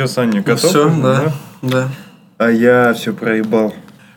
[0.00, 0.70] Че, Саня, готов?
[0.70, 1.88] Все, да, да.
[2.38, 3.74] А я все проебал.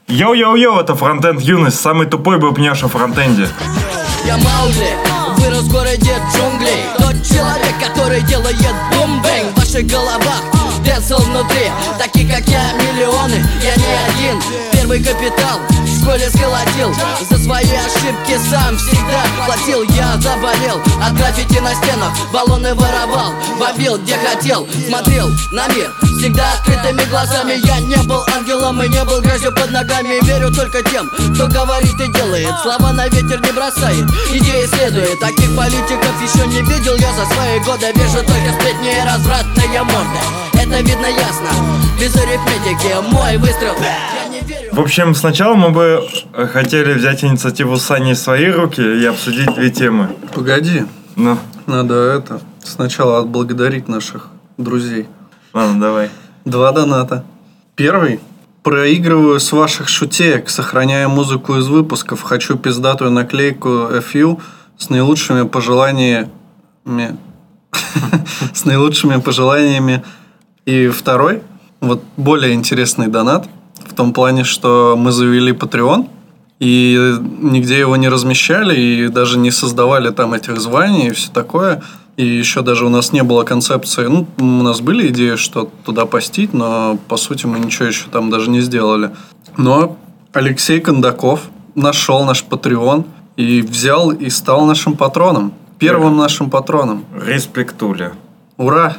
[0.08, 3.50] Йоу-йоу-йоу, это фронтенд юность, самый тупой бубнёж о фронтенде.
[4.26, 4.88] Я Маугли,
[5.40, 10.42] вырос в городе джунглей Тот человек, который делает boom-bang В ваших головах,
[10.86, 11.70] децл внутри
[12.00, 16.94] Таких, как я, миллионы, я не один Первый капитал в школе сколотил.
[17.28, 19.82] За свои ошибки сам всегда платил.
[19.96, 26.54] Я заболел от граффити на стенах Баллоны воровал, бомбил где хотел Смотрел на мир всегда
[26.54, 27.56] открытыми глазами.
[27.66, 30.24] Я не был ангелом и не был грязью под ногами.
[30.26, 32.54] Верю только тем, кто говорит и делает.
[32.62, 35.20] Слова на ветер не бросает, идеи следует.
[35.20, 37.92] Таких политиков еще не видел я за свои годы.
[37.96, 40.20] Вижу только сплетни и развратные морды.
[40.54, 41.50] Это видно ясно,
[42.00, 42.96] без арифметики.
[43.12, 43.76] Мой выстрел,
[44.74, 46.04] В общем, сначала мы бы
[46.52, 50.10] хотели взять инициативу Сани в свои руки и обсудить две темы.
[50.34, 51.38] Погоди, Ну,
[51.68, 55.06] надо это сначала отблагодарить наших друзей.
[55.54, 56.10] ладно, давай.
[56.44, 57.24] Два доната.
[57.76, 58.20] Первый.
[58.64, 62.24] Проигрываю с ваших шутеек, сохраняя музыку из выпусков.
[62.24, 64.42] Хочу пиздатую наклейку FU
[64.80, 66.30] с наилучшими пожеланиями.
[68.54, 70.04] С наилучшими пожеланиями.
[70.66, 71.44] И второй,
[71.80, 73.48] вот более интересный донат,
[73.86, 76.08] в том плане, что мы завели Patreon,
[76.60, 81.84] и нигде его не размещали, и даже не создавали там этих званий и все такое.
[82.16, 86.06] И еще даже у нас не было концепции, ну, у нас были идеи, что туда
[86.06, 89.12] постить, но, по сути, мы ничего еще там даже не сделали.
[89.58, 89.98] Но
[90.32, 95.54] Алексей Кондаков нашел наш Patreon и взял и стал нашим патроном.
[95.80, 97.04] Первым нашим патроном.
[97.14, 98.14] Респектуля.
[98.58, 98.98] Ура!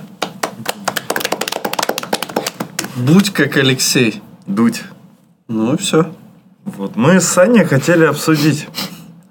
[2.97, 4.23] Будь как Алексей.
[4.47, 4.83] Дуть.
[5.49, 6.13] Ну и все.
[6.65, 6.97] Вот.
[6.97, 8.69] Мы с Саней хотели обсудить,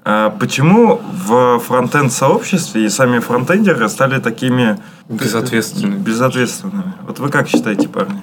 [0.05, 4.77] а почему в фронтенд-сообществе и сами фронтендеры стали такими
[5.09, 5.97] Безответственный.
[5.97, 6.93] безответственными.
[7.07, 8.21] Вот вы как считаете, парни?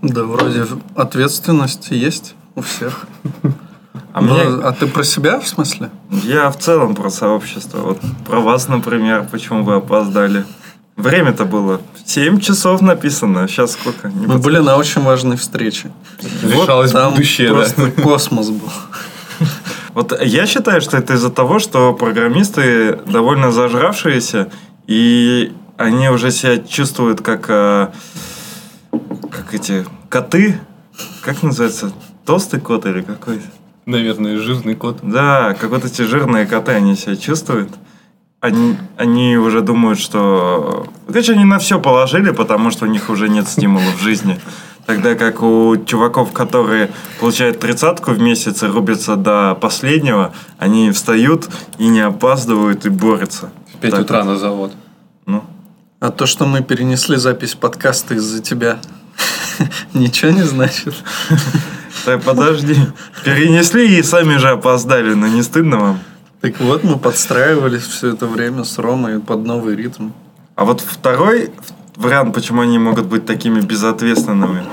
[0.00, 0.64] Да, вроде
[0.96, 3.06] ответственность есть у всех.
[4.14, 5.90] А Ну, мне, а ты про себя, в смысле?
[6.10, 7.78] я в целом про сообщество.
[7.78, 10.44] Вот про вас, например, почему вы опоздали.
[10.96, 13.48] Время-то было 7 часов написано.
[13.48, 14.08] Сейчас сколько?
[14.08, 15.90] Не Мы были на очень важной встрече.
[16.42, 17.54] Решалось Там будущее, да.
[17.54, 18.70] просто космос был.
[19.94, 24.50] Вот я считаю, что это из-за того, что программисты довольно зажравшиеся,
[24.86, 27.88] и они уже себя чувствуют как, э,
[29.30, 30.58] как эти коты.
[31.22, 31.92] Как называется?
[32.24, 33.44] Толстый кот или какой-то?
[33.84, 35.00] Наверное, жирный кот.
[35.02, 37.70] Да, как вот эти жирные коты, они себя чувствуют.
[38.42, 40.88] Они, они уже думают, что...
[41.06, 44.36] Короче, они на все положили, потому что у них уже нет стимула в жизни.
[44.84, 51.48] Тогда как у чуваков, которые получают тридцатку в месяц и рубятся до последнего, они встают
[51.78, 53.52] и не опаздывают и борются.
[53.74, 54.26] В 5 Так утра вот.
[54.26, 54.72] на завод.
[55.24, 55.44] Ну,
[56.00, 58.80] А то, что мы перенесли запись подкаста из-за тебя,
[59.94, 60.96] ничего не значит.
[62.04, 62.74] так подожди.
[63.24, 65.98] Перенесли и сами же опоздали, но не стыдно вам?
[66.42, 70.10] Так вот, мы подстраивались все это время с Ромой под новый ритм.
[70.56, 71.52] А вот второй
[71.94, 74.64] вариант, почему они могут быть такими безответственными.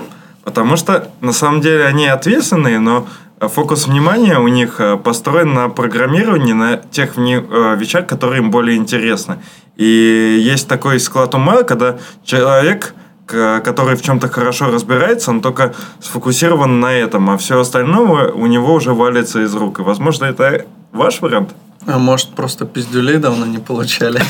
[0.43, 3.07] Потому что на самом деле они ответственные, но
[3.39, 8.49] э, фокус внимания у них э, построен на программировании, на тех э, вещах, которые им
[8.49, 9.37] более интересны.
[9.75, 12.95] И есть такой склад ума, когда человек,
[13.29, 18.73] который в чем-то хорошо разбирается, он только сфокусирован на этом, а все остальное у него
[18.73, 19.79] уже валится из рук.
[19.79, 21.53] И, возможно, это ваш вариант?
[21.85, 24.21] А может, просто пиздюлей давно не получали.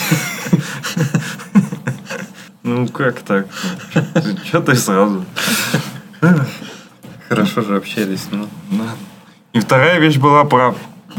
[2.64, 3.48] Ну, как так?
[4.52, 5.26] Че ты сразу?
[7.28, 8.48] Хорошо же общались, ну.
[9.54, 10.76] И вторая вещь была про...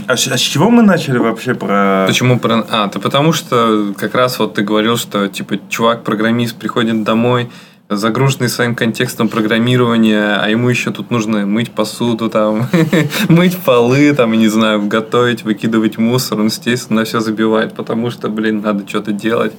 [0.07, 2.05] А с, а с чего мы начали вообще про...
[2.07, 2.65] Почему про...
[2.71, 7.51] А, это потому что как раз вот ты говорил, что типа чувак-программист приходит домой,
[7.91, 12.69] загруженный своим контекстом программирования, а ему еще тут нужно мыть посуду, там,
[13.29, 18.29] мыть полы, там, я не знаю, готовить, выкидывать мусор, он, естественно, все забивает, потому что,
[18.29, 19.53] блин, надо что-то делать,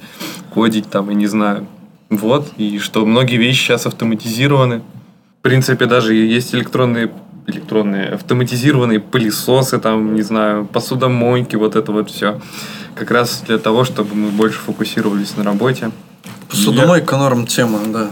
[0.53, 1.67] кодить там, я не знаю.
[2.09, 4.81] Вот, и что многие вещи сейчас автоматизированы.
[5.39, 7.11] В принципе, даже есть электронные
[7.47, 12.39] электронные автоматизированные пылесосы, там, не знаю, посудомойки, вот это вот все.
[12.95, 15.91] Как раз для того, чтобы мы больше фокусировались на работе.
[16.49, 18.11] Посудомойка норм тема, да.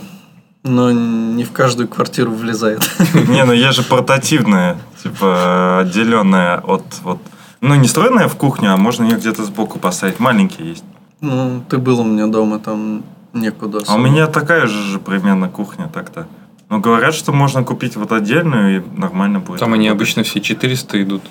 [0.63, 2.81] Но не в каждую квартиру влезает.
[3.13, 7.19] Не, ну я же портативная, типа отделенная от вот...
[7.61, 10.19] Ну, не встроенная в кухню, а можно ее где-то сбоку поставить.
[10.19, 10.83] Маленький есть.
[11.21, 13.03] Ну, ты был у меня дома, там
[13.33, 13.79] некуда.
[13.87, 16.27] А у меня такая же, же примерно кухня так-то.
[16.69, 19.59] Но говорят, что можно купить вот отдельную и нормально будет.
[19.59, 21.23] Там они обычно все 400 идут.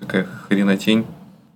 [0.00, 1.06] Такая хренотень.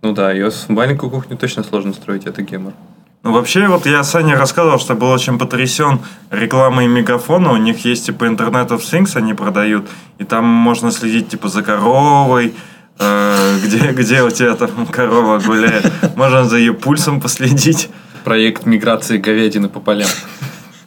[0.03, 2.73] Ну да, ее в маленькую кухню точно сложно строить, это гемор.
[3.23, 6.01] Ну, вообще, вот я Сане рассказывал, что был очень потрясен
[6.31, 7.53] рекламой Мегафона.
[7.53, 9.87] У них есть, типа, Internet of Things они продают.
[10.19, 12.55] И там можно следить, типа, за коровой,
[12.99, 15.93] э, где, где у тебя там корова гуляет.
[16.17, 17.91] Можно за ее пульсом последить.
[18.25, 20.09] Проект миграции говядины по полям.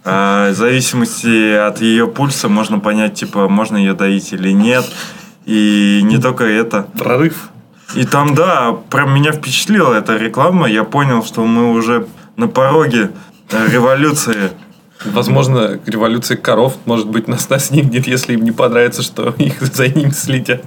[0.03, 4.85] А, в зависимости от ее пульса можно понять, типа, можно ее доить или нет.
[5.45, 6.87] И не только это.
[6.97, 7.49] Прорыв.
[7.95, 10.67] И там, да, прям меня впечатлила эта реклама.
[10.67, 13.11] Я понял, что мы уже на пороге
[13.51, 14.51] э, революции.
[15.05, 20.11] Возможно, революция коров, может быть, нас настигнет, если им не понравится, что их за ним
[20.11, 20.63] следят.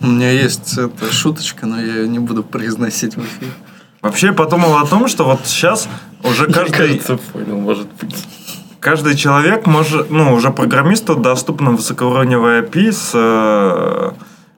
[0.00, 3.52] У меня есть эта шуточка, но я ее не буду произносить в эфире.
[4.02, 5.88] Вообще я подумал о том, что вот сейчас
[6.24, 8.16] уже Я, каждый, кажется, понял, может быть.
[8.80, 14.10] каждый человек может, ну, уже программисту доступна высокоуровневая API с э,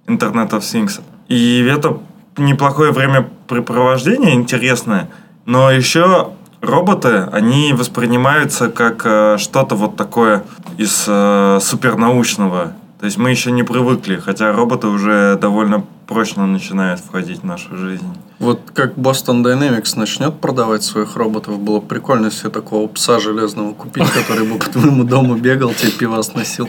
[0.06, 1.00] Internet of Things.
[1.28, 1.98] И это
[2.36, 5.08] неплохое времяпрепровождение, интересное.
[5.46, 10.44] Но еще роботы, они воспринимаются как э, что-то вот такое
[10.78, 12.72] из э, супернаучного.
[13.00, 17.76] То есть мы еще не привыкли, хотя роботы уже довольно прочно начинают входить в нашу
[17.76, 18.06] жизнь.
[18.38, 23.72] Вот как Boston Dynamics начнет продавать своих роботов, было бы прикольно себе такого пса железного
[23.74, 26.68] купить, который бы по твоему дому бегал, тебе пиво сносил.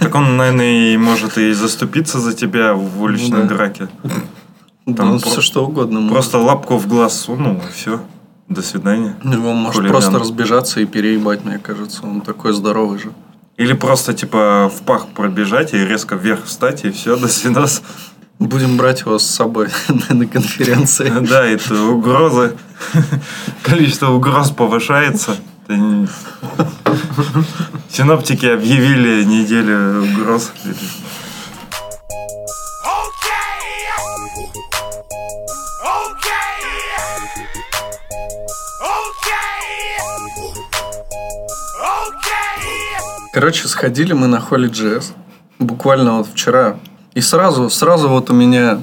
[0.00, 3.48] Так он, наверное, и может и заступиться за тебя в уличной Да.
[3.48, 3.88] драке.
[4.88, 6.12] Да, Там он про- все что угодно может.
[6.14, 8.00] Просто лапку в глаз сунул, и все.
[8.48, 9.14] До свидания.
[9.22, 9.92] Его может Хулиган.
[10.00, 12.00] просто разбежаться и переебать, мне кажется.
[12.06, 13.12] Он такой здоровый же.
[13.58, 17.82] Или просто, типа, в пах пробежать и резко вверх встать, и все, до свидос.
[18.38, 19.68] Будем брать его с собой
[20.08, 21.12] на конференции.
[21.28, 22.56] Да, это угрозы.
[23.62, 25.36] Количество угроз повышается.
[27.90, 30.52] Синоптики объявили неделю угроз.
[43.38, 45.12] Короче, сходили мы на Холли Джесс.
[45.60, 46.74] Буквально вот вчера.
[47.14, 48.80] И сразу, сразу вот у меня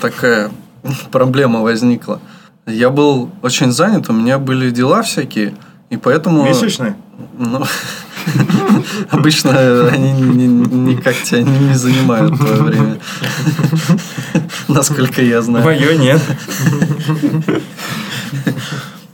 [0.00, 0.50] такая
[1.12, 2.20] проблема возникла.
[2.66, 5.54] Я был очень занят, у меня были дела всякие.
[5.88, 6.42] И поэтому...
[6.42, 6.94] Месячный?
[7.38, 7.64] Ну,
[9.10, 12.98] обычно они ни- ни- никак тебя не не занимают твое время.
[14.66, 15.64] Насколько я знаю.
[15.64, 16.20] Мое нет.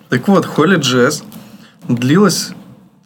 [0.08, 1.24] Так вот, Холли Джесс
[1.88, 2.52] длилась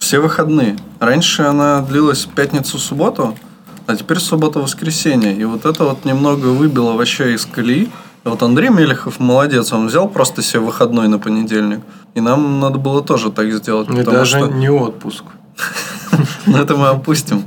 [0.02, 0.76] все выходные.
[0.98, 3.38] Раньше она длилась пятницу-субботу,
[3.86, 5.32] а теперь суббота-воскресенье.
[5.32, 7.88] И вот это вот немного выбило вообще из колеи.
[8.24, 11.80] И Вот Андрей Мелехов молодец, он взял просто себе выходной на понедельник.
[12.14, 14.48] И нам надо было тоже так сделать, И даже что...
[14.48, 15.24] не отпуск.
[16.46, 17.44] Ну, это мы опустим.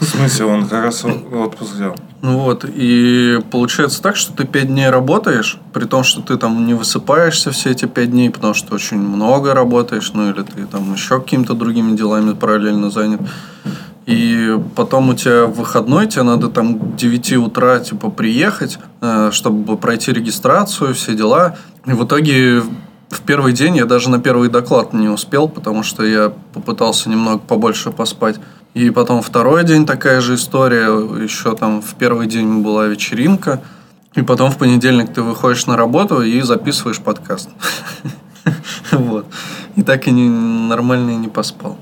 [0.00, 1.96] В смысле, он как раз отпуск взял.
[2.22, 6.66] Ну вот, и получается так, что ты пять дней работаешь, при том, что ты там
[6.66, 10.94] не высыпаешься все эти пять дней, потому что очень много работаешь, ну или ты там
[10.94, 13.20] еще какими-то другими делами параллельно занят.
[14.06, 19.78] И потом у тебя выходной, тебе надо там к 9 утра типа приехать, э, чтобы
[19.78, 21.56] пройти регистрацию, все дела.
[21.86, 22.62] И в итоге
[23.14, 27.38] в первый день я даже на первый доклад не успел, потому что я попытался немного
[27.38, 28.36] побольше поспать.
[28.74, 30.86] И потом второй день такая же история.
[31.22, 33.60] Еще там в первый день была вечеринка.
[34.14, 37.48] И потом в понедельник ты выходишь на работу и записываешь подкаст.
[38.92, 39.26] Вот.
[39.74, 41.78] И так и нормально не поспал.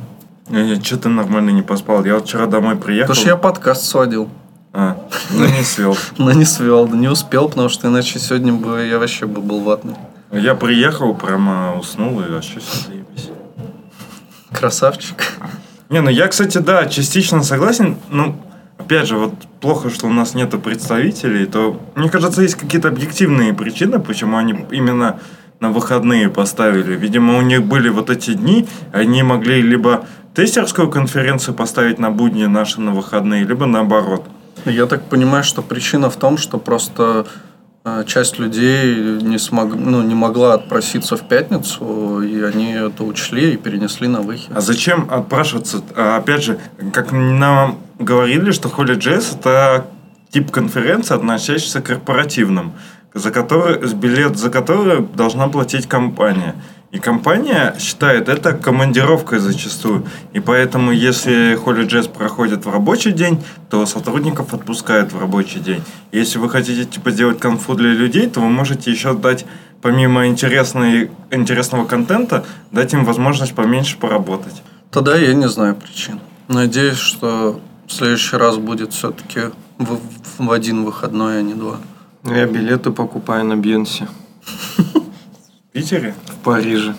[0.49, 2.05] Что ты нормально не поспал?
[2.05, 3.08] Я вчера домой приехал.
[3.08, 4.29] Потому что я подкаст сводил.
[4.72, 4.96] А,
[5.31, 5.96] ну не свел.
[6.19, 9.60] Но не свел, да не успел, потому что иначе сегодня бы я вообще бы был
[9.60, 9.94] ватный.
[10.32, 13.31] Я приехал, прямо уснул и вообще все заебись.
[14.51, 15.17] Красавчик.
[15.91, 17.98] Не, ну я, кстати, да, частично согласен.
[18.08, 18.41] Ну,
[18.79, 23.53] опять же, вот плохо, что у нас нету представителей, то, мне кажется, есть какие-то объективные
[23.53, 25.20] причины, почему они именно
[25.60, 26.96] на выходные поставили.
[26.96, 32.46] Видимо, у них были вот эти дни, они могли либо тестерскую конференцию поставить на будни
[32.46, 34.24] наши на выходные, либо наоборот.
[34.65, 37.27] Я так понимаю, что причина в том, что просто
[38.06, 43.56] часть людей не, смог, ну, не могла отпроситься в пятницу, и они это учли и
[43.56, 44.51] перенесли на выход.
[44.55, 45.82] А зачем отпрашиваться?
[45.96, 46.58] А, опять же,
[46.93, 49.86] как нам говорили, что Holy Jazz это
[50.31, 52.72] тип конференции, относящийся к корпоративным,
[53.15, 56.55] за который, билет за который должна платить компания.
[56.93, 60.05] И компания считает это командировкой зачастую.
[60.34, 65.82] И поэтому, если Holy Jazz проходит в рабочий день, то сотрудников отпускают в рабочий день.
[66.13, 69.46] Если вы хотите типа сделать конфу для людей, то вы можете еще дать,
[69.81, 74.63] помимо интересной, интересного контента, дать им возможность поменьше поработать.
[74.91, 76.20] Тогда я не знаю причин.
[76.49, 79.41] Надеюсь, что в следующий раз будет все-таки
[79.79, 79.99] в,
[80.37, 81.79] в один выходной, а не два.
[82.25, 84.08] Я билеты покупаю на Бенсе.
[85.72, 86.14] В Питере?
[86.26, 86.94] в Париже.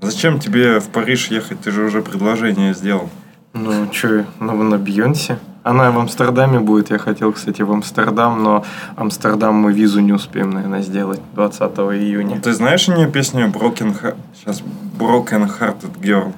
[0.00, 1.60] Зачем тебе в Париж ехать?
[1.60, 3.08] Ты же уже предложение сделал.
[3.52, 5.38] Ну, что, ну, на Бьонсе.
[5.62, 6.90] Она в Амстердаме будет.
[6.90, 8.64] Я хотел, кстати, в Амстердам, но
[8.96, 12.34] Амстердам мы визу не успеем, наверное, сделать 20 июня.
[12.34, 14.16] Ну, ты знаешь у нее песню Broken Heart?
[14.34, 14.60] Сейчас
[14.98, 16.32] Broken Hearted Girl.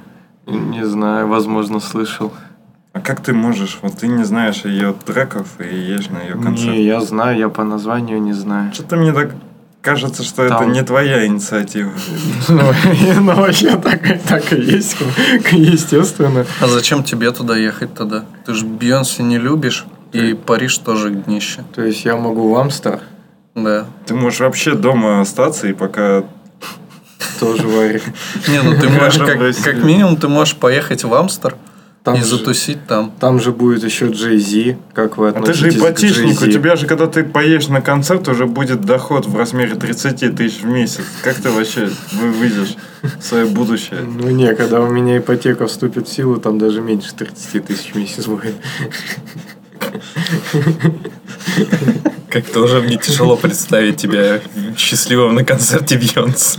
[0.47, 2.35] Не знаю, возможно, слышал.
[2.93, 3.79] А как ты можешь?
[3.81, 6.71] Вот ты не знаешь ее треков и едешь на ее концерт.
[6.71, 8.75] Не, я знаю, я по названию не знаю.
[8.75, 9.31] Что-то мне так
[9.83, 11.91] кажется, что это Там- не твоя инициатива.
[12.49, 12.63] Ну,
[13.21, 14.97] ну, вообще так, и- так и есть,
[15.53, 16.47] естественно.
[16.61, 18.25] А зачем тебе туда ехать тогда?
[18.47, 21.65] Ты же Бьонсе не любишь, и Париж тоже днище.
[21.75, 23.01] То есть я могу в Амстер
[23.55, 23.87] Да.
[24.07, 26.25] Ты можешь вообще дома остаться и пока...
[27.41, 28.03] тоже варить.
[28.49, 29.19] Не, ну ты можешь,
[29.63, 31.55] как минимум, ты можешь поехать в Амстер
[32.09, 33.13] Там и же- затусить там.
[33.21, 34.77] Там же будет еще Джей Зи.
[34.95, 38.27] Как вы А ты относитесь же ипотечник, у тебя же, когда ты поедешь на концерт,
[38.29, 41.03] уже будет доход в размере 30 тысяч в месяц.
[41.23, 44.01] Как ты вообще вы- выйдешь в свое будущее?
[44.01, 47.97] Ну не, когда у меня ипотека вступит в силу, там даже меньше 30 тысяч в
[47.99, 48.55] месяц будет.
[52.31, 54.41] Как тоже мне тяжело представить тебя
[54.77, 56.59] счастливым на концерте Бьонс.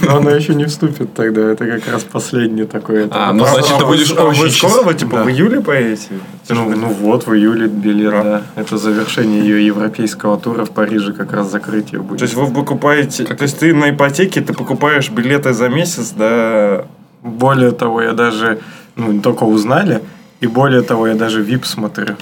[0.00, 1.42] Но она еще не вступит тогда.
[1.52, 3.04] Это как раз последний такой.
[3.04, 3.28] это.
[3.28, 5.24] А, ну, значит, ты вы- будешь а вы очень скоро, вы, типа, Да.
[5.24, 6.08] в июле поедете?
[6.48, 8.22] Ну, ну вот, в июле билет, А.
[8.22, 8.42] да.
[8.62, 12.20] Это завершение ее европейского тура в Париже, как раз закрытие будет.
[12.20, 13.24] То есть вы покупаете...
[13.24, 16.86] То есть ты на ипотеке, ты покупаешь билеты за месяц, да...
[17.22, 18.60] Более того, я даже,
[18.94, 20.00] ну, только узнали,
[20.40, 22.16] и более того, я даже VIP смотрю.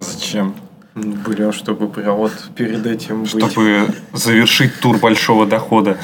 [0.00, 0.54] Зачем?
[1.26, 3.50] Блин, чтобы прям вот перед этим быть.
[3.50, 5.96] Чтобы завершить тур большого дохода.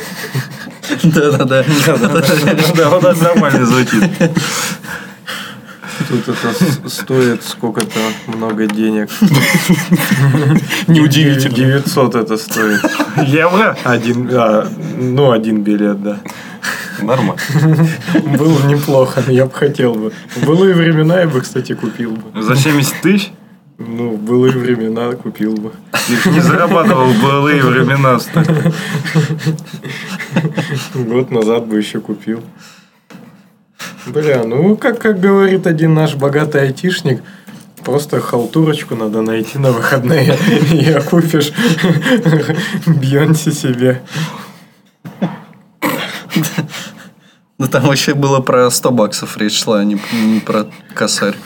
[1.03, 1.65] Да-да-да.
[2.77, 4.11] Да, вот это нормально звучит.
[6.09, 9.09] Тут это стоит сколько-то много денег.
[10.89, 11.55] Неудивительно.
[11.55, 12.81] 900 это стоит.
[13.27, 13.77] Евро?
[13.85, 16.19] Один, а, ну, один билет, да.
[17.01, 17.41] Нормально.
[18.37, 20.13] Было неплохо, я бы хотел бы.
[20.35, 22.43] В былые времена я бы, кстати, купил бы.
[22.43, 23.31] За 70 тысяч?
[23.79, 25.73] Ну, в былые времена купил бы.
[26.23, 28.19] Ты не зарабатывал в былые времена.
[30.95, 32.43] Год назад бы еще купил.
[34.07, 37.23] Бля, ну, как, как говорит один наш богатый айтишник,
[37.85, 40.39] просто халтурочку надо найти на выходные
[40.73, 41.53] и окупишь
[42.87, 44.03] Бьонси себе.
[47.59, 51.37] Ну там вообще было про 100 баксов речь шла, а не, не про косарь.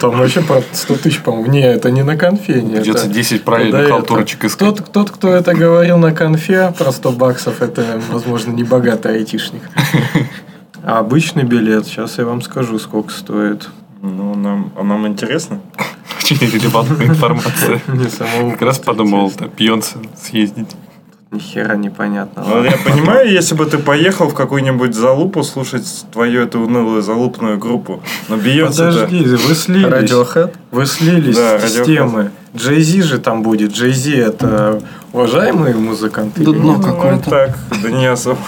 [0.00, 1.50] Там вообще по 100 тысяч, по-моему.
[1.50, 2.60] Не, это не на конфе.
[2.62, 4.76] не, Придется это- 10 правильных это- халтурочек искать.
[4.76, 9.62] Тот, тот, кто это говорил на конфе про 100 баксов, это, возможно, не богатый айтишник.
[10.82, 13.68] А обычный билет, сейчас я вам скажу, сколько стоит.
[14.02, 15.60] Ну, нам, а нам интересно.
[16.18, 17.80] Очень релевантная информация.
[18.50, 20.68] Как раз подумал, Бьонс съездить.
[21.34, 22.44] Ни хера непонятно.
[22.46, 27.58] Ну, я понимаю, если бы ты поехал в какую-нибудь залупу слушать твою эту унылую залупную
[27.58, 28.00] группу.
[28.28, 29.92] Но Бейонсе Подожди, вы слились.
[29.92, 30.54] Radiohead?
[30.70, 32.30] Вы слились Да, с темы.
[32.56, 33.72] Джей Зи же там будет.
[33.72, 34.80] Джей Зи это
[35.12, 36.38] уважаемый музыкант?
[36.38, 37.28] или ну, какой-то.
[37.28, 38.38] так, да не особо.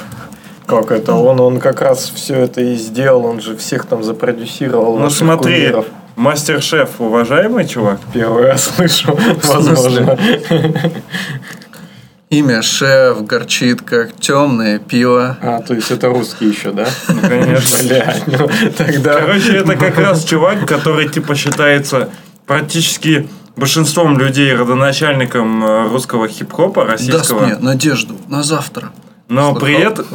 [0.67, 1.15] Как это?
[1.15, 3.25] Он, он как раз все это и сделал.
[3.25, 4.97] Он же всех там запродюсировал.
[4.97, 5.87] Ну смотри, кумиров.
[6.15, 7.99] мастер-шеф уважаемый чувак?
[8.13, 10.17] Первый раз слышу, возможно.
[12.29, 15.39] Имя шеф горчит, как темное пиво.
[15.41, 16.89] А, то есть это русский еще, да?
[17.09, 17.79] Ну, конечно.
[17.85, 19.21] Блядь, ну тогда...
[19.21, 22.11] Короче, это как раз чувак, который типа считается
[22.45, 27.47] практически большинством людей родоначальником э, русского хип-хопа Даст российского.
[27.47, 28.91] мне надежду на завтра.
[29.29, 30.07] Но Слыхал при, этом,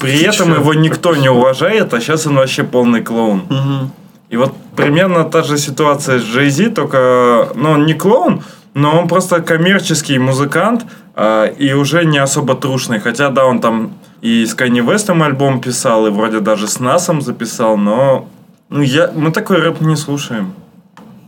[0.00, 3.44] при этом его никто не уважает, а сейчас он вообще полный клоун.
[3.50, 3.92] Мгм.
[4.30, 8.42] И вот примерно та же ситуация с Jay Z, только, ну, он не клоун,
[8.74, 10.86] но он просто коммерческий музыкант
[11.16, 13.00] и уже не особо трушный.
[13.00, 17.22] Хотя, да, он там и с Kanye West'ом альбом писал, и вроде даже с Насом
[17.22, 18.28] записал, но
[18.68, 20.54] ну, я, мы такой рэп не слушаем.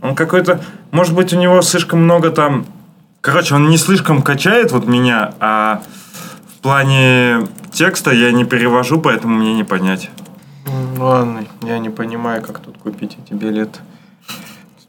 [0.01, 2.67] Он какой-то, может быть, у него слишком много там...
[3.21, 5.83] Короче, он не слишком качает вот меня, а
[6.57, 10.11] в плане текста я не перевожу, поэтому мне не понять.
[10.67, 13.81] М, Ладно, я не понимаю, как тут купить эти билеты.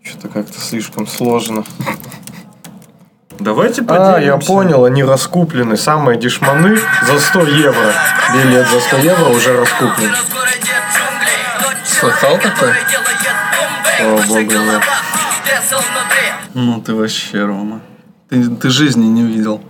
[0.04, 1.64] Что-то как-то слишком сложно.
[3.40, 4.48] Давайте А, я поделимся.
[4.48, 5.78] понял, они раскуплены.
[5.78, 7.94] Самые дешманы за 100 евро.
[8.34, 10.12] Билет за 100 евро уже раскуплен.
[11.86, 12.76] Слыхал такое?
[13.98, 14.82] Слава богу, нет.
[16.54, 17.82] Ну ты вообще, Рома.
[18.30, 19.62] Ты, ты жизни не видел.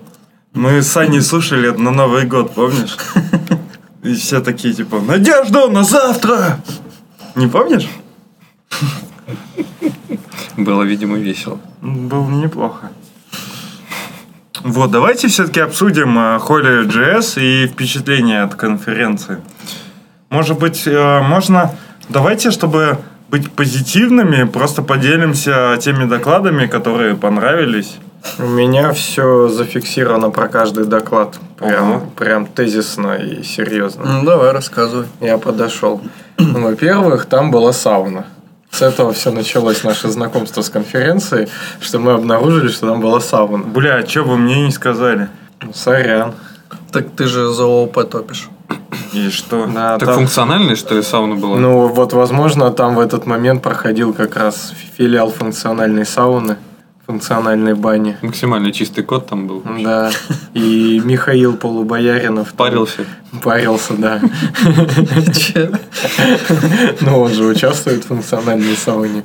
[0.53, 2.97] Мы с Саней слушали это на Новый год, помнишь?
[4.03, 6.59] И все такие, типа, Надежда на завтра!
[7.35, 7.87] Не помнишь?
[10.57, 11.59] Было, видимо, весело.
[11.81, 12.91] Было неплохо.
[14.63, 19.41] Вот, давайте все-таки обсудим э, Holy JS и впечатления от конференции.
[20.29, 21.71] Может быть, э, можно...
[22.09, 22.97] Давайте, чтобы
[23.29, 27.97] быть позитивными, просто поделимся теми докладами, которые понравились.
[28.39, 31.35] У меня все зафиксировано про каждый доклад.
[31.57, 32.05] Прям, Ага.
[32.15, 34.05] прям тезисно и серьезно.
[34.05, 35.07] Ну, давай, рассказывай.
[35.19, 36.01] Я подошел.
[36.37, 38.25] Во-первых, там была сауна.
[38.73, 41.47] С этого все началось наше знакомство с конференцией,
[41.79, 43.63] что мы обнаружили, что там была сауна.
[43.63, 45.29] Бля, а что вы мне не сказали?
[45.61, 46.33] Ну, Сорян.
[46.91, 48.49] Так ты же за ООП топишь.
[49.13, 49.67] И что?
[49.67, 51.57] Да, Так там- функциональная, что ли, сауна была?
[51.57, 56.57] Ну, вот, возможно, там в этот момент проходил как раз филиал функциональной сауны,
[57.05, 58.17] функциональной бани.
[58.21, 59.63] Максимально чистый код там был.
[59.83, 60.11] Да.
[60.53, 62.49] И Михаил Полубояринов.
[62.49, 63.05] там Парился.
[63.41, 64.21] Парился, да.
[67.01, 69.23] Ну, он же участвует в функциональной сауне.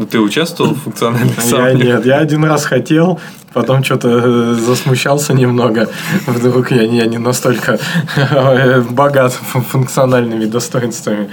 [0.00, 1.84] Ну, ты участвовал в функциональной Я сауне?
[1.84, 3.20] нет, я один раз хотел,
[3.52, 5.88] потом что-то засмущался немного.
[6.26, 7.78] Вдруг я, не- я не настолько
[8.16, 11.28] э, богат фу- функциональными достоинствами.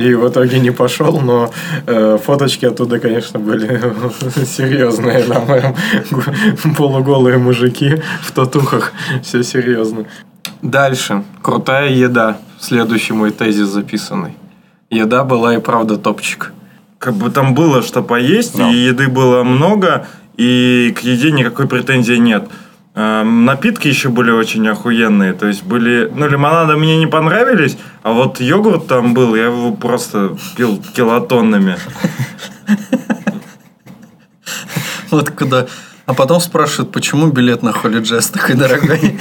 [0.00, 1.50] И в итоге не пошел, но
[1.88, 3.66] э, фоточки оттуда, конечно, были
[4.46, 5.24] серьезные.
[5.24, 5.74] Прям
[6.12, 8.92] гу- полуголые мужики в татухах.
[9.24, 10.04] Все серьезно.
[10.62, 11.24] Дальше.
[11.42, 12.36] Крутая еда.
[12.60, 14.36] Следующий мой тезис записанный.
[14.88, 16.52] Еда была и правда топчик.
[16.98, 22.14] Как бы там было что поесть, и еды было много, и к еде никакой претензии
[22.14, 22.48] нет.
[22.94, 25.32] Эм, Напитки еще были очень охуенные.
[25.32, 26.10] То есть были...
[26.12, 31.76] Ну, лимонады мне не понравились, а вот йогурт там был, я его просто пил килотоннами.
[35.10, 35.66] Вот куда.
[36.04, 39.18] А потом спрашивают, почему билет на Holy Jazz такой дорогой.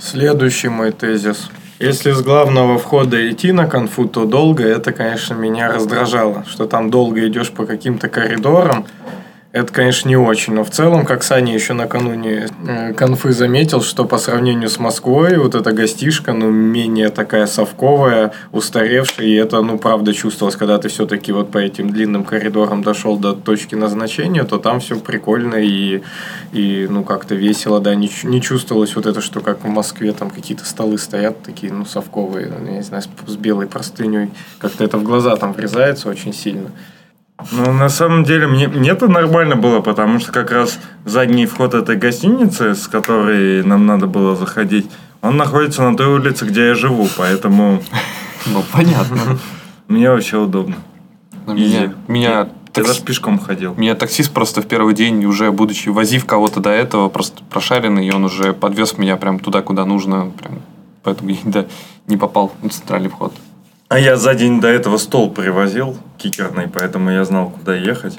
[0.00, 1.48] Следующий мой тезис.
[1.80, 6.44] Если с главного входа идти на конфу, то долго, это, конечно, меня раздражало.
[6.46, 8.84] Что там долго идешь по каким-то коридорам,
[9.52, 10.54] это, конечно, не очень.
[10.54, 15.38] Но в целом, как Саня еще накануне э, конфы заметил, что по сравнению с Москвой,
[15.38, 20.88] вот эта гостишка, ну, менее такая совковая, устаревшая, и это, ну, правда чувствовалось, когда ты
[20.88, 26.02] все-таки вот по этим длинным коридорам дошел до точки назначения, то там все прикольно и,
[26.52, 30.30] и ну, как-то весело, да, не, не чувствовалось вот это, что как в Москве там
[30.30, 34.96] какие-то столы стоят такие, ну, совковые, ну, я не знаю, с белой простыней, как-то это
[34.96, 36.70] в глаза там врезается очень сильно.
[37.52, 41.74] Ну, на самом деле, мне, мне это нормально было, потому что как раз задний вход
[41.74, 44.90] этой гостиницы, с которой нам надо было заходить,
[45.22, 47.82] он находится на той улице, где я живу, поэтому
[48.46, 49.38] Ну, понятно.
[49.88, 50.76] мне вообще удобно.
[51.46, 51.62] Но Изи.
[51.78, 53.74] Меня, меня, Я даже пешком ходил.
[53.76, 58.12] меня таксист просто в первый день, уже будучи возив кого-то до этого, просто прошаренный, и
[58.12, 60.30] он уже подвез меня прям туда, куда нужно.
[60.40, 60.60] Прям,
[61.02, 61.64] поэтому я да,
[62.06, 63.32] не попал на центральный вход.
[63.88, 68.18] А я за день до этого стол привозил кикерный, поэтому я знал, куда ехать.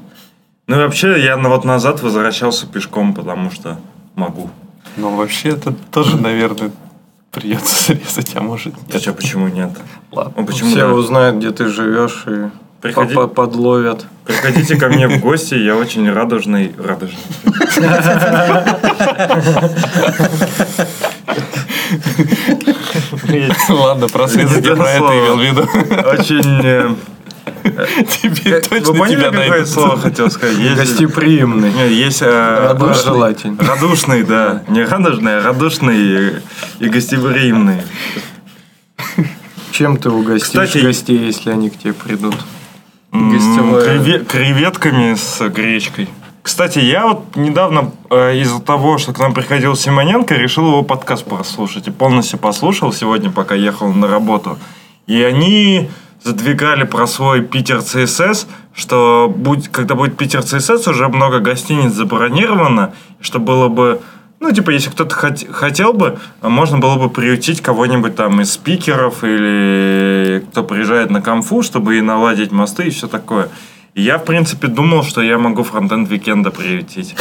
[0.68, 3.78] Ну и вообще, я на- вот назад возвращался пешком, потому что
[4.16, 4.50] могу.
[4.98, 6.72] Но вообще это тоже, наверное,
[7.32, 9.02] придется срезать, а может А нет.
[9.02, 9.70] что, почему нет?
[10.12, 10.34] Ладно.
[10.38, 10.94] Ну почему Все да?
[10.94, 12.50] узнают, где ты живешь, и
[12.82, 14.06] Приходи- по- по- подловят.
[14.26, 16.74] Приходите ко мне в гости, я очень радужный.
[16.78, 17.20] Радужный.
[23.70, 25.62] Ладно, про это имел в виду.
[26.10, 26.98] Очень...
[27.64, 27.86] э,
[28.22, 29.68] Тебе Вы точно поняли, тебя какое найдут?
[29.70, 30.76] слово хотел сказать?
[30.76, 31.72] Гостеприимный.
[31.72, 32.22] Нет, Есть...
[32.22, 33.58] э, Доброжелательный.
[33.66, 34.64] Радушный, да.
[34.68, 36.42] Не радужный, а радушный
[36.80, 37.82] и- гостеприимный.
[39.72, 42.36] Чем ты угостишь гостей, если они к тебе придут?
[43.12, 46.10] Креве- Креветками с гречкой.
[46.44, 51.24] Кстати, я вот недавно э, из-за того, что к нам приходил Симоненко, решил его подкаст
[51.26, 51.88] прослушать.
[51.88, 54.58] И полностью послушал сегодня, пока ехал на работу.
[55.08, 55.90] И они
[56.24, 62.94] задвигали про свой Питер ЦСС, что будь, когда будет Питер ЦСС, уже много гостиниц забронировано,
[63.20, 64.02] что было бы
[64.42, 69.24] ну, типа, если кто-то хот- хотел бы, можно было бы приютить кого-нибудь там из спикеров
[69.24, 73.50] или кто приезжает на конфу, чтобы и наладить мосты и все такое.
[73.94, 77.16] И я, в принципе, думал, что я могу Frontend Weekend а приютить.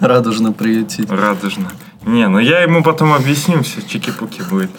[0.00, 1.08] Радужно приютить.
[1.08, 1.70] Радужно.
[2.04, 4.70] Не, ну я ему потом объясню, все чики-пуки будет.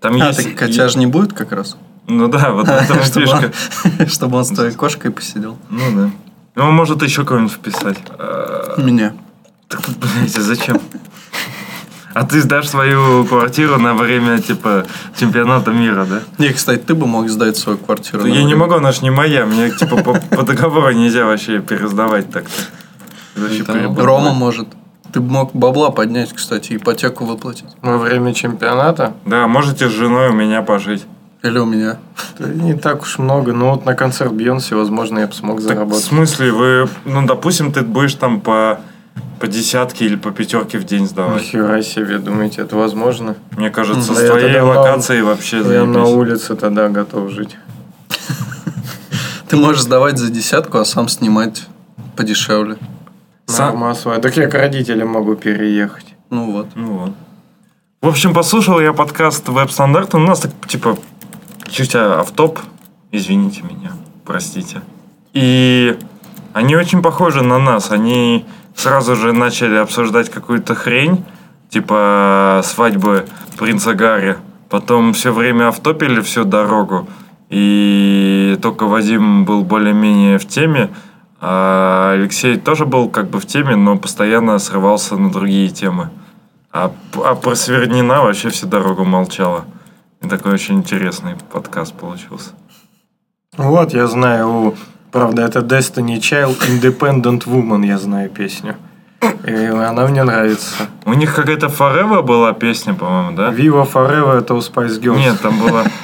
[0.00, 0.42] Там А, есть...
[0.42, 1.76] так коттедж не будет как раз?
[2.08, 3.52] Ну да, вот и Чтобы
[4.08, 5.56] Чтобы он с твоей кошкой посидел.
[5.70, 6.10] Ну да.
[6.54, 7.98] Ну, он может еще кого-нибудь вписать.
[8.18, 9.12] А, Меня.
[9.68, 10.80] Так, блядь, а зачем?
[12.14, 16.22] А ты сдашь свою квартиру на время, типа, чемпионата мира, да?
[16.38, 18.26] Не, кстати, ты бы мог сдать свою квартиру.
[18.26, 19.46] Я не могу, она ж не моя.
[19.46, 22.62] Мне, типа, по, по договору нельзя вообще пересдавать так-то.
[23.36, 24.04] Это.
[24.04, 24.66] Рома может.
[25.12, 27.68] Ты бы мог бабла поднять, кстати, ипотеку выплатить.
[27.82, 29.14] Во время чемпионата?
[29.24, 31.06] Да, можете с женой у меня пожить.
[31.42, 31.98] Или у меня.
[32.40, 35.68] Не так уж много, но вот на концерт Бьонси, возможно, я бы смог Так, в
[35.68, 36.04] заработать.
[36.04, 38.80] смысле, вы, ну, допустим, ты будешь там по,
[39.38, 41.42] по десятке или по пятерке в день сдавать.
[41.42, 43.36] Нихера себе, думаете, это возможно?
[43.56, 47.56] Мне кажется, Да с твоей тогда на- локацией вообще Я на улице тогда готов жить.
[49.48, 51.66] Ты можешь сдавать за десятку, а сам снимать
[52.16, 52.76] подешевле.
[53.46, 54.18] Сам- Норма своя.
[54.20, 56.04] Так я к родителям могу переехать.
[56.30, 56.66] Ну вот.
[56.74, 57.12] Ну вот.
[58.02, 60.14] В общем, послушал я подкаст веб-стандарт.
[60.14, 60.98] У нас так, типа,
[61.70, 62.58] чуть а, автоп.
[63.10, 63.92] Извините меня,
[64.24, 64.82] простите.
[65.32, 65.98] И
[66.52, 67.90] они очень похожи на нас.
[67.90, 71.24] Они сразу же начали обсуждать какую-то хрень,
[71.70, 73.26] типа свадьбы
[73.58, 74.36] принца Гарри.
[74.68, 77.08] Потом все время автопили всю дорогу.
[77.48, 80.90] И только Вадим был более-менее в теме.
[81.40, 86.10] А Алексей тоже был как бы в теме, но постоянно срывался на другие темы.
[86.72, 86.92] А,
[87.24, 89.64] а про Свернина вообще всю дорогу молчала.
[90.22, 92.50] И такой очень интересный подкаст получился.
[93.56, 94.74] Вот, я знаю, у-
[95.12, 98.76] правда, это Destiny Child Independent Woman, я знаю песню.
[99.44, 100.86] И она мне нравится.
[101.04, 103.50] У них какая-то Forever была песня, по-моему, да?
[103.50, 105.18] Viva Forever это у Spice Girls.
[105.18, 105.84] Нет, там была...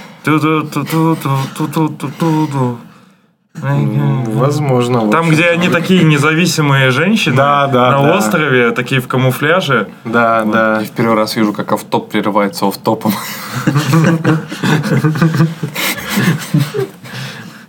[3.54, 5.10] Возможно.
[5.10, 5.32] Там, общем.
[5.32, 8.16] где они такие независимые женщины Да, да, на да.
[8.18, 9.88] острове, такие в камуфляже.
[10.04, 10.80] Да, да.
[10.80, 13.12] Я в первый раз вижу, как автоп прерывается офтопом.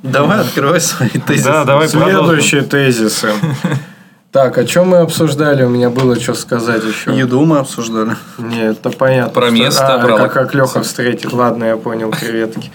[0.04, 1.46] Давай открывай свои тезисы.
[1.50, 1.88] Да, давай.
[1.88, 3.32] Следующие тезисы.
[4.32, 5.64] Так, о чем мы обсуждали?
[5.64, 7.16] У меня было что сказать еще.
[7.18, 8.16] Еду мы обсуждали.
[8.38, 9.32] Нет, это понятно.
[9.34, 11.32] Про что- место, а, про как, как Леха встретит.
[11.32, 12.70] Ладно, я понял, креветки.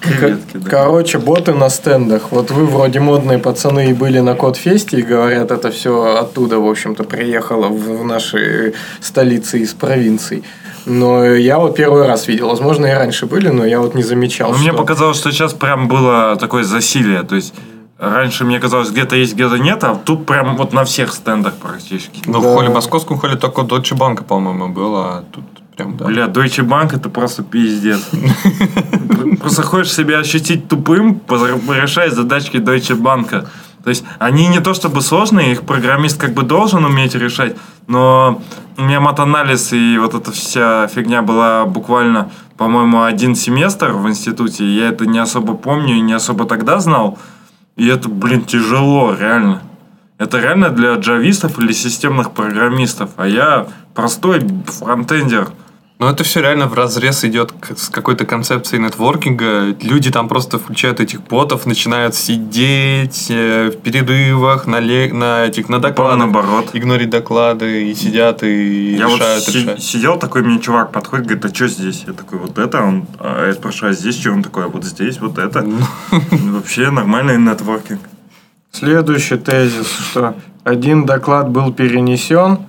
[0.00, 0.70] Креветки, да.
[0.70, 2.30] Короче, боты на стендах.
[2.30, 6.68] Вот вы вроде модные пацаны и были на Кодфесте, и говорят, это все оттуда, в
[6.68, 10.42] общем-то, приехало в, наши столицы из провинций.
[10.86, 12.48] Но я вот первый раз видел.
[12.48, 14.52] Возможно, и раньше были, но я вот не замечал.
[14.52, 17.22] Ну, Мне показалось, что сейчас прям было такое засилие.
[17.22, 17.52] То есть
[17.98, 22.22] раньше мне казалось, где-то есть, где-то нет, а тут прям вот на всех стендах практически.
[22.24, 22.48] Ну, Да.
[22.48, 25.44] в холле, московском холле только Deutsche Bank, по-моему, было, а тут
[25.80, 26.04] прям, да.
[26.06, 28.10] Бля, Deutsche Bank это просто пиздец.
[29.40, 33.46] Просто хочешь себя ощутить тупым, решая задачки Deutsche Bank.
[33.82, 38.42] То есть они не то чтобы сложные, их программист как бы должен уметь решать, но
[38.76, 44.66] у меня матанализ и вот эта вся фигня была буквально, по-моему, один семестр в институте.
[44.66, 47.18] Я это не особо помню и не особо тогда знал.
[47.76, 49.62] И это, блин, тяжело, реально.
[50.18, 53.10] Это реально для джавистов или системных программистов.
[53.16, 55.48] А я простой фронтендер.
[56.00, 59.76] Но это все реально в разрез идет с какой-то концепцией нетворкинга.
[59.82, 65.68] Люди там просто включают этих ботов, начинают сидеть э, в перерывах на, ле- на этих
[65.68, 66.70] на докладах, наоборот.
[66.72, 69.82] игнорить доклады и сидят и Я вот решают, си- решают.
[69.82, 72.04] сидел такой, мне чувак подходит, говорит, а что здесь?
[72.06, 74.32] Я такой, вот это, он, а я спрашиваю, а здесь что?
[74.32, 75.66] Он такой, а вот здесь вот это.
[76.30, 78.00] Вообще нормальный нетворкинг.
[78.72, 80.34] Следующий тезис, что
[80.64, 82.60] один доклад был перенесен,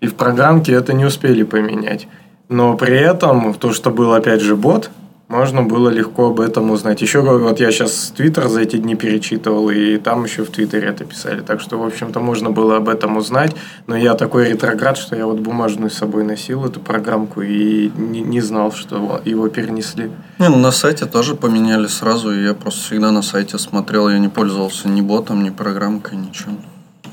[0.00, 2.08] и в программке это не успели поменять.
[2.50, 4.90] Но при этом, то, что был опять же бот,
[5.28, 7.00] можно было легко об этом узнать.
[7.00, 11.04] Еще вот я сейчас Твиттер за эти дни перечитывал, и там еще в Твиттере это
[11.04, 11.42] писали.
[11.42, 13.54] Так что, в общем-то, можно было об этом узнать.
[13.86, 18.20] Но я такой ретроград, что я вот бумажную с собой носил, эту программку, и не,
[18.20, 20.10] не знал, что его перенесли.
[20.40, 24.18] Не, ну на сайте тоже поменяли сразу, и я просто всегда на сайте смотрел, я
[24.18, 26.58] не пользовался ни ботом, ни программкой, ничем.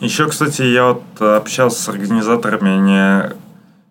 [0.01, 3.35] Еще, кстати, я вот общался с организаторами, они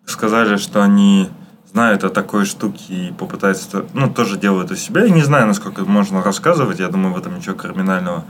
[0.05, 1.29] сказали, что они
[1.77, 5.03] знают о такой штуке и попытаются, ну, тоже делают у себя.
[5.03, 8.23] Я не знаю, насколько можно рассказывать, я думаю, в этом ничего криминального.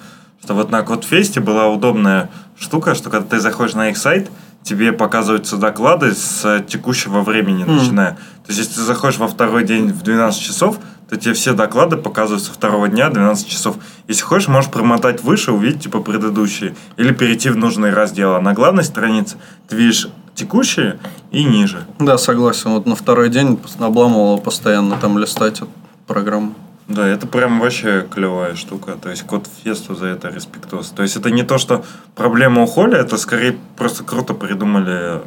[0.44, 2.30] Что вот на Кодфесте была удобная
[2.60, 4.30] штука, что когда ты заходишь на их сайт,
[4.64, 8.16] тебе показываются доклады с текущего времени, начиная.
[8.46, 10.78] То есть, если ты заходишь во второй день в 12 часов,
[11.10, 13.78] то тебе все доклады показываются второго дня 12 часов.
[14.10, 16.76] Если хочешь, можешь промотать выше, увидеть типа предыдущие.
[16.98, 18.36] Или перейти в нужный раздел.
[18.36, 19.38] А на главной странице
[19.70, 21.00] ты видишь текущие
[21.32, 21.86] и ниже.
[22.00, 22.72] Да, согласен.
[22.72, 25.70] Вот на второй день обламывало постоянно там листать эту
[26.06, 26.54] программу.
[26.88, 28.94] Да, это прям вообще клевая штука.
[29.02, 30.92] То есть код фесту за это респектос.
[30.92, 31.84] То есть это не то, что
[32.16, 35.20] проблема у Холли, это скорее просто круто придумали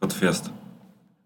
[0.00, 0.44] код фест.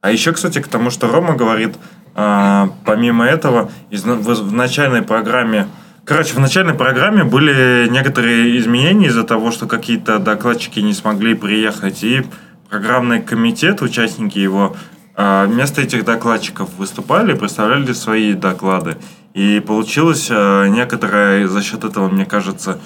[0.00, 1.76] А еще, кстати, к тому, что Рома говорит,
[2.14, 5.68] а, помимо этого, из- в, в начальной программе
[6.02, 12.02] Короче, в начальной программе были некоторые изменения из-за того, что какие-то докладчики не смогли приехать,
[12.02, 12.26] и
[12.70, 14.76] программный комитет, участники его,
[15.16, 18.96] а, вместо этих докладчиков выступали представляли свои доклады.
[19.34, 22.78] И получилось а, некоторая, за счет этого, мне кажется,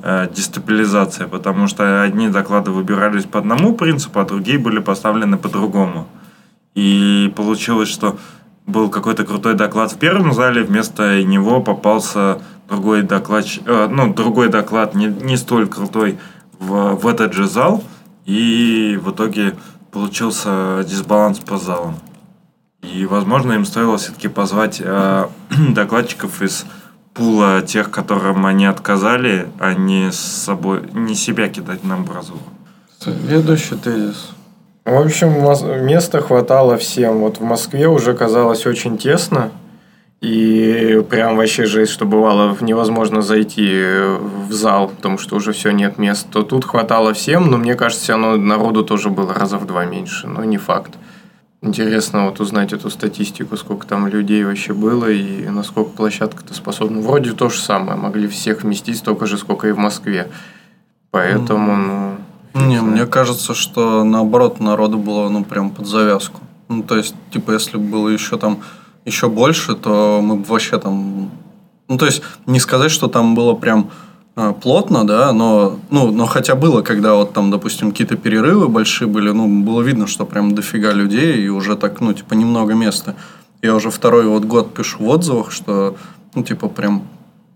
[0.00, 5.48] а, дестабилизация, потому что одни доклады выбирались по одному принципу, а другие были поставлены по
[5.48, 6.06] другому.
[6.76, 8.18] И получилось, что
[8.66, 14.94] был какой-то крутой доклад в первом зале, вместо него попался другой доклад, ну, другой доклад,
[14.94, 16.18] не, не столь крутой,
[16.60, 17.82] в, в этот же зал,
[18.24, 19.54] и в итоге
[19.90, 21.96] получился дисбаланс по залам.
[22.82, 25.26] И, возможно, им стоило все-таки позвать э,
[25.70, 26.66] докладчиков из
[27.14, 32.40] пула тех, которым они отказали, а не с собой, не себя кидать на амбразуру.
[32.98, 34.30] Следующий тезис.
[34.84, 35.30] В общем,
[35.86, 37.18] места хватало всем.
[37.18, 39.52] Вот в Москве уже казалось очень тесно.
[40.22, 43.84] И прям вообще жесть, что бывало невозможно зайти
[44.46, 46.28] в зал, потому что уже все нет мест.
[46.30, 50.28] То тут хватало всем, но мне кажется, равно народу тоже было раза в два меньше.
[50.28, 50.92] Но не факт.
[51.60, 57.00] Интересно вот узнать эту статистику, сколько там людей вообще было и насколько площадка-то способна.
[57.00, 60.28] Вроде то же самое, могли всех вместить столько же, сколько и в Москве.
[61.10, 61.76] Поэтому,
[62.54, 62.66] ну...
[62.66, 62.92] Не, знаю.
[62.92, 66.40] мне кажется, что наоборот народу было ну прям под завязку.
[66.68, 68.60] Ну то есть типа если бы было еще там
[69.04, 71.30] еще больше, то мы бы вообще там,
[71.88, 73.90] ну то есть не сказать, что там было прям
[74.36, 79.08] э, плотно, да, но ну но хотя было, когда вот там допустим какие-то перерывы большие
[79.08, 83.14] были, ну было видно, что прям дофига людей и уже так ну типа немного места.
[83.62, 85.96] Я уже второй вот год пишу в отзывах, что
[86.34, 87.02] ну типа прям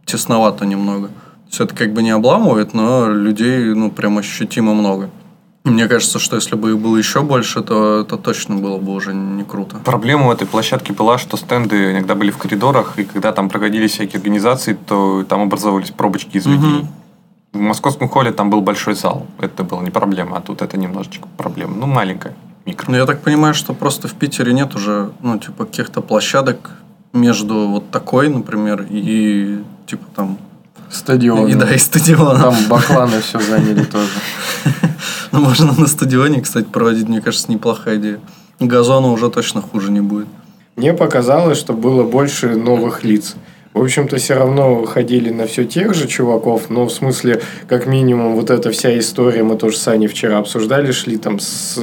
[0.05, 1.11] тесновато немного.
[1.47, 5.11] Есть это как бы не обламывает, но людей, ну, прям ощутимо много.
[5.67, 9.13] Мне кажется, что если бы их было еще больше, то это точно было бы уже
[9.13, 9.79] не круто.
[9.85, 13.89] Проблема у этой площадки была, что стенды иногда были в коридорах, и когда там проходили
[13.89, 16.87] всякие организации, то там образовывались пробочки из людей.
[17.53, 19.27] В московском холле там был большой зал.
[19.41, 21.75] Это была не проблема, а тут это немножечко проблема.
[21.75, 22.91] Ну, маленькая, микро.
[22.91, 26.71] Но я так понимаю, что просто в Питере нет уже, ну, типа, каких-то площадок
[27.13, 30.39] между вот такой, например, и, типа, там...
[30.91, 31.49] Стадион.
[31.49, 32.41] И, да, и стадионом.
[32.41, 34.09] Там бакланы все заняли тоже.
[35.33, 38.21] Ну, можно на стадионе, кстати, проводить, мне кажется, неплохая идея.
[38.59, 40.29] Газона уже точно хуже не будет.
[40.77, 43.35] Мне показалось, что было больше новых лиц.
[43.75, 48.35] В общем-то, все равно ходили на все тех же чуваков, но в смысле, как минимум,
[48.35, 51.79] вот эта вся история, мы тоже с Аней вчера обсуждали, шли там с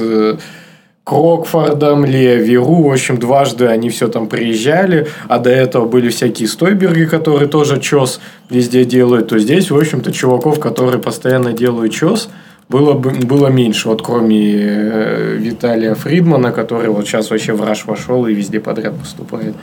[1.04, 7.04] Крокфордом, Левиру, в общем, дважды они все там приезжали, а до этого были всякие стойберги,
[7.04, 12.30] которые тоже чес везде делают, то здесь, в общем-то, чуваков, которые постоянно делают чес,
[12.70, 17.84] было, бы, было меньше, вот кроме э, Виталия Фридмана, который вот сейчас вообще в раш
[17.84, 19.54] вошел и везде подряд поступает.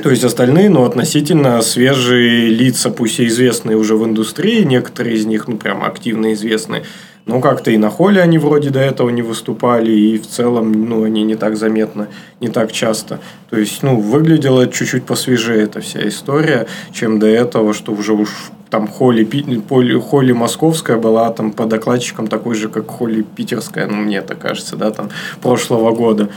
[0.00, 5.26] То есть остальные, ну, относительно свежие лица, пусть и известные уже в индустрии, некоторые из
[5.26, 6.84] них, ну, прям активно известны.
[7.30, 11.04] Но как-то и на холле они вроде до этого не выступали, и в целом, ну,
[11.04, 12.08] они не так заметно,
[12.40, 13.20] не так часто.
[13.50, 18.30] То есть, ну, выглядела чуть-чуть посвежее эта вся история, чем до этого, что уже уж
[18.68, 23.98] там холли, поле- холли московская была там по докладчикам такой же, как холли питерская, ну,
[23.98, 26.30] мне так кажется, да, там, прошлого года.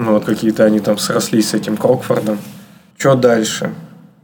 [0.00, 2.38] Ну, вот какие-то они там срослись с этим Крокфордом.
[2.98, 3.72] Что дальше?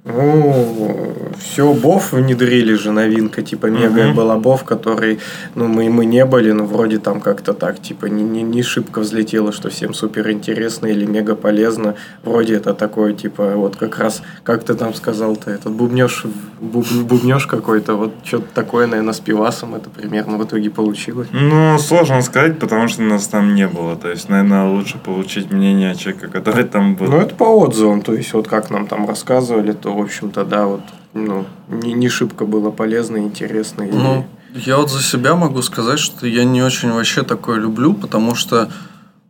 [0.05, 4.15] Ну, все, Бов внедрили же, новинка, типа Мега Мгм.
[4.15, 5.19] была Бов, который,
[5.55, 9.01] ну, мы, мы не были, но вроде там как-то так, типа, не, не, не шибко
[9.01, 11.97] взлетело, что всем супер интересно или мега полезно.
[12.23, 16.25] Вроде это такое, типа, вот как раз, как ты там сказал-то, этот бубнеж,
[16.61, 21.29] буб, бубнеж какой-то, вот что-то такое, наверное, с пивасом это примерно в итоге получилось.
[21.33, 23.97] Ну, сложно сказать, потому что нас там не было.
[23.97, 27.09] То есть, наверное, лучше получить мнение человека, который там был.
[27.09, 30.67] Ну, это по отзывам, то есть, вот как нам там рассказывали, то, в общем-то, да,
[30.67, 30.81] вот,
[31.15, 33.83] ну, не, не шибко было полезно, интересно.
[33.85, 37.93] и- Ну, я вот за себя могу сказать, что я не очень вообще такое люблю,
[37.95, 38.69] потому что,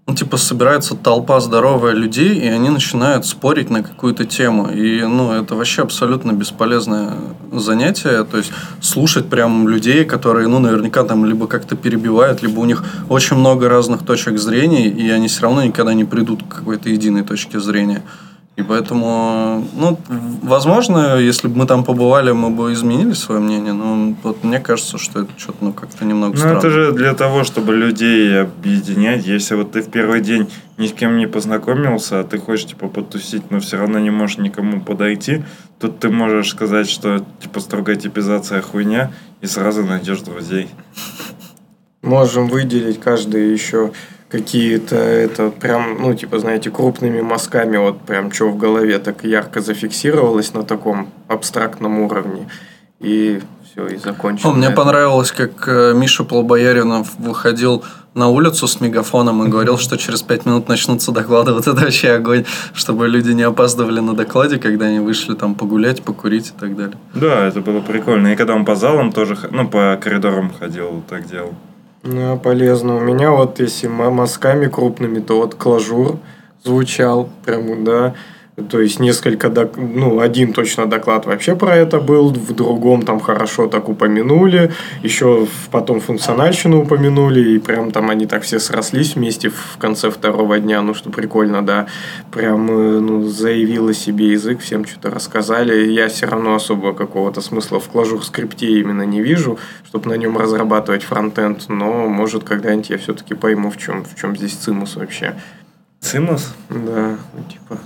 [0.06, 4.70] ну, типа, собирается толпа здоровая людей, и они начинают спорить на какую-то тему.
[4.70, 7.14] И, ну, это вообще абсолютно бесполезное
[7.52, 8.24] занятие.
[8.24, 12.84] То есть, слушать прям людей, которые, ну, наверняка там либо как-то перебивают, либо у них
[13.08, 17.22] очень много разных точек зрения, и они все равно никогда не придут к какой-то единой
[17.24, 18.02] точке зрения.
[18.58, 19.96] И поэтому, ну,
[20.42, 24.98] возможно, если бы мы там побывали, мы бы изменили свое мнение, но вот мне кажется,
[24.98, 26.58] что это что-то, ну, как-то немного Ну, странно.
[26.58, 29.24] это же для того, чтобы людей объединять.
[29.26, 32.88] Если вот ты в первый день ни с кем не познакомился, а ты хочешь, типа,
[32.88, 35.44] потусить, но все равно не можешь никому подойти,
[35.78, 40.68] тут ты можешь сказать, что, типа, строгая типизация хуйня, и сразу найдешь друзей.
[42.02, 43.92] Можем выделить каждый еще
[44.28, 49.60] какие-то, это прям, ну, типа, знаете, крупными мазками, вот прям что в голове так ярко
[49.60, 52.48] зафиксировалось на таком абстрактном уровне.
[53.00, 54.48] И все, и закончим.
[54.48, 59.96] О, мне понравилось, как э, Миша Полбояринов выходил на улицу с мегафоном и говорил, что
[59.96, 61.52] через пять минут начнутся доклады.
[61.52, 66.02] Вот это вообще огонь, чтобы люди не опаздывали на докладе, когда они вышли там погулять,
[66.02, 66.96] покурить и так далее.
[67.14, 68.32] Да, это было прикольно.
[68.32, 71.54] И когда он по залам тоже, ну, по коридорам ходил, так делал.
[72.02, 72.96] Ну, полезно.
[72.96, 76.18] У меня вот, если мазками крупными, то вот клажур,
[76.62, 78.14] звучал, прям, да.
[78.70, 79.76] То есть несколько, док...
[79.76, 85.46] ну, один точно доклад вообще про это был, в другом там хорошо так упомянули, еще
[85.70, 90.82] потом функциональщину упомянули, и прям там они так все срослись вместе в конце второго дня,
[90.82, 91.86] ну, что прикольно, да.
[92.32, 95.90] Прям, э, ну, заявила себе язык, всем что-то рассказали.
[95.92, 100.36] Я все равно особо какого-то смысла в клажур скрипте именно не вижу, чтобы на нем
[100.36, 105.36] разрабатывать фронтенд, но, может, когда-нибудь я все-таки пойму, в чем, в чем здесь цимус вообще.
[106.00, 106.54] Цимус?
[106.70, 107.78] Да, ну, типа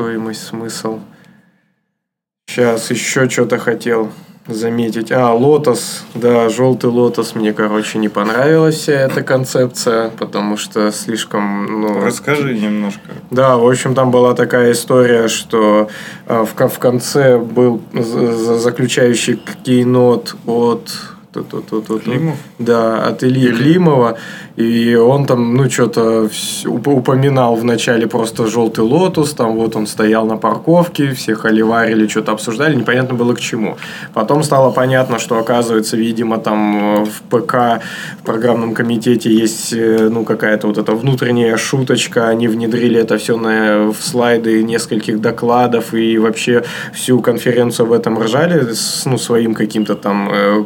[0.00, 1.00] стоимость, смысл.
[2.48, 4.10] Сейчас еще что-то хотел
[4.46, 5.12] заметить.
[5.12, 6.04] А, лотос.
[6.14, 7.34] Да, желтый лотос.
[7.34, 11.82] Мне, короче, не понравилась вся эта концепция, потому что слишком...
[11.82, 13.10] Ну, Расскажи немножко.
[13.30, 15.90] Да, в общем, там была такая история, что
[16.26, 20.88] а, в, в конце был заключающий keynote от...
[22.00, 22.36] Климов?
[22.58, 24.18] Да, от Ильи Климова.
[24.56, 26.28] И он там, ну, что-то
[26.66, 32.32] упоминал в начале просто желтый Lotus, там вот он стоял на парковке, все холиварили, что-то
[32.32, 33.76] обсуждали, непонятно было к чему.
[34.12, 37.82] Потом стало понятно, что, оказывается, видимо, там э, в ПК,
[38.20, 43.36] в программном комитете есть, э, ну, какая-то вот эта внутренняя шуточка, они внедрили это все
[43.36, 49.54] на, в слайды нескольких докладов и вообще всю конференцию об этом ржали с, ну, своим
[49.54, 50.64] каким-то там э,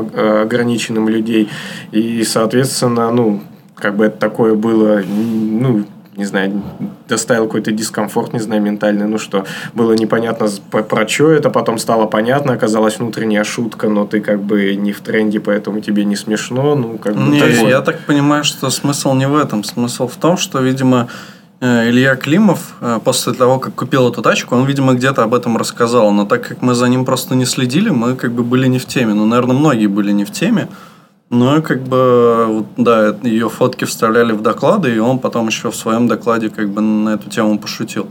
[0.00, 1.48] ограниченным людей.
[1.92, 3.40] И, соответственно, ну,
[3.74, 5.84] как бы это такое было, ну,
[6.18, 6.62] не знаю,
[7.08, 11.78] доставил какой-то дискомфорт, не знаю, ментальный, ну что, было непонятно про, про что это, потом
[11.78, 16.16] стало понятно, оказалась внутренняя шутка, но ты как бы не в тренде, поэтому тебе не
[16.16, 17.70] смешно, ну, как бы не, такое.
[17.70, 21.06] Я так понимаю, что смысл не в этом, смысл в том, что, видимо,
[21.60, 26.12] Илья Климов э, после того, как купил эту тачку, он, видимо, где-то об этом рассказал,
[26.12, 28.86] но так как мы за ним просто не следили, мы как бы были не в
[28.86, 30.68] теме, ну, наверное, многие были не в теме,
[31.30, 35.76] ну, и как бы, да, ее фотки вставляли в доклады, и он потом еще в
[35.76, 38.08] своем докладе как бы на эту тему пошутил.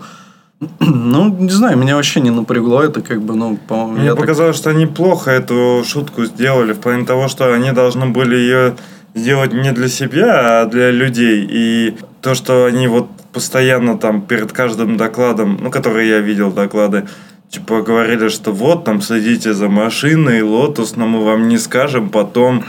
[0.79, 3.99] Ну, не знаю, меня вообще не напрягло это, как бы, ну, по-моему...
[3.99, 4.61] Мне показалось, так...
[4.61, 8.75] что они плохо эту шутку сделали, в плане того, что они должны были ее
[9.15, 11.47] сделать не для себя, а для людей.
[11.49, 17.07] И то, что они вот постоянно там перед каждым докладом, ну, которые я видел доклады,
[17.49, 22.63] типа говорили, что вот там следите за машиной, Lotus, но мы вам не скажем потом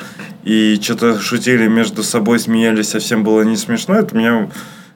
[0.44, 4.49] и что-то шутили между собой, смеялись, совсем было не смешно, это меня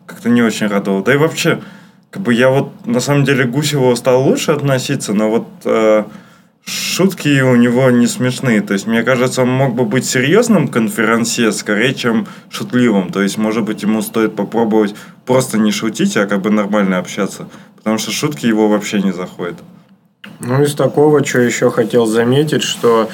[0.07, 1.03] как-то не очень радовало.
[1.03, 1.61] Да и вообще,
[2.11, 6.05] как бы я вот на самом деле Гусеву стал лучше относиться, но вот э,
[6.93, 8.61] шутки у него не смешные.
[8.61, 13.11] То есть, мне кажется, он мог бы быть серьезным конференсе скорее, чем шутливым.
[13.11, 14.95] То есть, может быть, ему стоит попробовать
[15.27, 17.49] просто не шутить, а как бы нормально общаться.
[17.77, 19.57] Потому что шутки его вообще не заходят.
[20.41, 23.09] Ну, из такого, что еще хотел заметить, что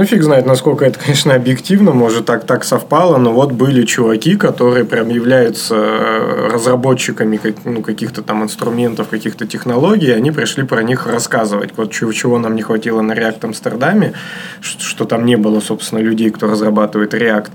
[0.00, 4.34] ну, фиг знает, насколько это, конечно, объективно, может, так, так совпало, но вот были чуваки,
[4.34, 11.06] которые прям являются э, разработчиками ну, каких-то там инструментов, каких-то технологий, они пришли про них
[11.06, 11.72] рассказывать.
[11.76, 14.14] Вот чего, чего нам не хватило на React Амстердаме,
[14.62, 17.50] что, что там не было, собственно, людей, кто разрабатывает React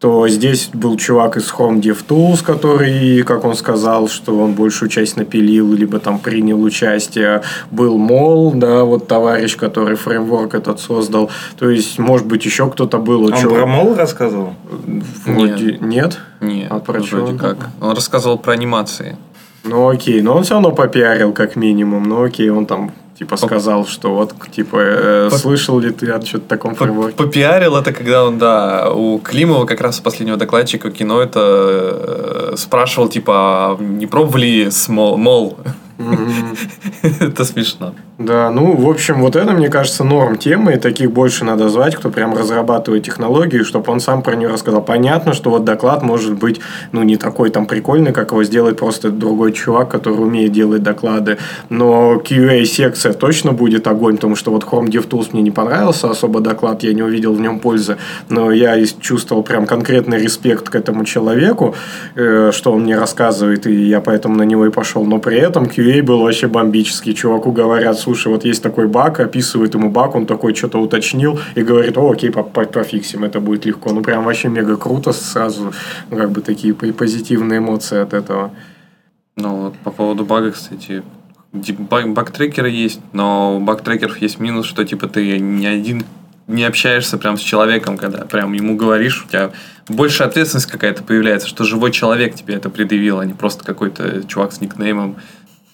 [0.00, 5.18] то здесь был чувак из Chrome DevTools, который, как он сказал, что он большую часть
[5.18, 7.42] напилил, либо там принял участие.
[7.70, 11.30] Был Мол, да, вот товарищ, который фреймворк этот создал.
[11.58, 13.24] То есть, может быть, еще кто-то был.
[13.26, 13.54] Он чего...
[13.54, 14.54] про Мол рассказывал?
[15.26, 15.76] Вроде...
[15.82, 16.18] Нет.
[16.40, 16.66] Нет?
[16.70, 17.68] А про вроде как.
[17.82, 19.18] Он рассказывал про анимации.
[19.64, 22.04] Ну окей, но он все равно попиарил как минимум.
[22.04, 26.48] Ну окей, он там типа сказал, что вот, типа, э, слышал ли ты о что-то
[26.48, 27.16] таком фреймворке?
[27.16, 32.54] Попиарил это, когда он, да, у Климова, как раз у последнего докладчика кино, это э,
[32.56, 35.58] спрашивал, типа, а не пробовали с мол, мол
[37.20, 37.94] Это смешно.
[38.18, 41.96] Да, ну, в общем, вот это, мне кажется, норм темы, и таких больше надо звать,
[41.96, 44.82] кто прям разрабатывает технологию, чтобы он сам про нее рассказал.
[44.82, 46.60] Понятно, что вот доклад может быть,
[46.92, 51.38] ну, не такой там прикольный, как его сделает просто другой чувак, который умеет делать доклады,
[51.70, 56.82] но QA-секция точно будет огонь, потому что вот Chrome DevTools мне не понравился особо доклад,
[56.82, 57.96] я не увидел в нем пользы,
[58.28, 61.74] но я чувствовал прям конкретный респект к этому человеку,
[62.16, 65.64] э, что он мне рассказывает, и я поэтому на него и пошел, но при этом
[65.64, 67.14] QA QA был вообще бомбический.
[67.14, 71.62] Чуваку говорят, слушай, вот есть такой баг, описывают ему баг, он такой что-то уточнил и
[71.62, 73.92] говорит, о, окей, пофиксим, это будет легко.
[73.92, 75.72] Ну, прям вообще мега круто, сразу
[76.10, 78.52] ну, как бы такие позитивные эмоции от этого.
[79.36, 81.02] Ну, вот по поводу бага, кстати,
[81.52, 86.04] баг-трекеры есть, но у баг-трекеров есть минус, что типа ты не один
[86.46, 89.52] не общаешься прям с человеком, когда прям ему говоришь, у тебя
[89.88, 94.52] больше ответственность какая-то появляется, что живой человек тебе это предъявил, а не просто какой-то чувак
[94.52, 95.16] с никнеймом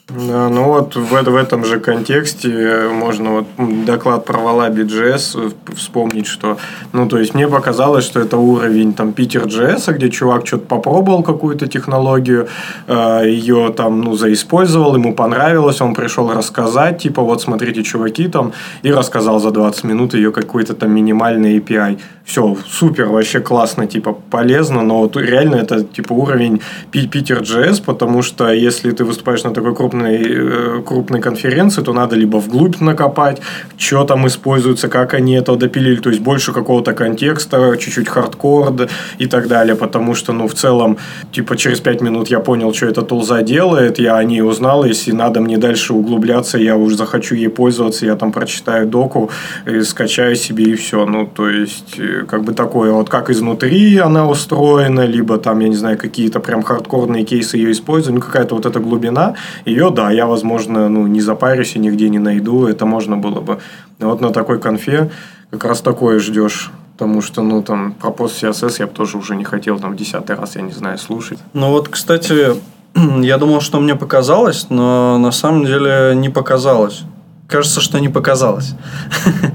[0.09, 5.53] Да, ну вот в, в этом же контексте э, можно вот доклад про Wallaby JS
[5.75, 6.59] вспомнить, что,
[6.93, 11.25] ну, то есть мне показалось, что это уровень там Питер JS, где чувак что-то попробовал
[11.25, 12.47] какую-то технологию,
[12.87, 18.53] э, ее там, ну, заиспользовал, ему понравилось, он пришел рассказать, типа, вот смотрите, чуваки там,
[18.85, 21.99] и рассказал за 20 минут ее какой-то там минимальный API.
[22.25, 26.61] Все, супер, вообще классно, типа, полезно, но вот реально это, типа, уровень
[26.93, 31.93] Питер JS, потому что если ты выступаешь на такой крупной крупной, э, крупной конференции, то
[31.93, 33.41] надо либо вглубь накопать,
[33.79, 38.89] что там используется, как они это допилили, то есть больше какого-то контекста, чуть-чуть хардкор
[39.19, 40.97] и так далее, потому что, ну, в целом,
[41.33, 45.15] типа, через 5 минут я понял, что эта тулза делает, я о ней узнал, если
[45.15, 49.31] надо мне дальше углубляться, я уже захочу ей пользоваться, я там прочитаю доку,
[49.67, 53.99] и скачаю себе и все, ну, то есть, э, как бы такое, вот как изнутри
[53.99, 58.55] она устроена, либо там, я не знаю, какие-то прям хардкорные кейсы ее использую, ну, какая-то
[58.55, 59.35] вот эта глубина,
[59.67, 63.41] ее ее, да, я, возможно, ну, не запарюсь и нигде не найду, это можно было
[63.41, 63.59] бы.
[63.99, 65.11] вот на такой конфе
[65.51, 66.71] как раз такое ждешь.
[66.93, 70.35] Потому что, ну, там, про пост CSS я бы тоже уже не хотел, там, десятый
[70.35, 71.39] раз, я не знаю, слушать.
[71.53, 72.55] Ну, вот, кстати,
[72.95, 77.03] я думал, что мне показалось, но на самом деле не показалось.
[77.49, 78.75] Кажется, что не показалось.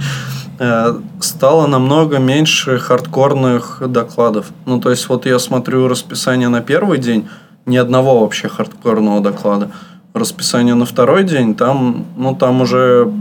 [0.63, 4.51] Э, стало намного меньше хардкорных докладов.
[4.67, 7.27] Ну, то есть, вот я смотрю расписание на первый день,
[7.65, 9.71] ни одного вообще хардкорного доклада
[10.13, 13.11] расписание на второй день, там, ну, там уже,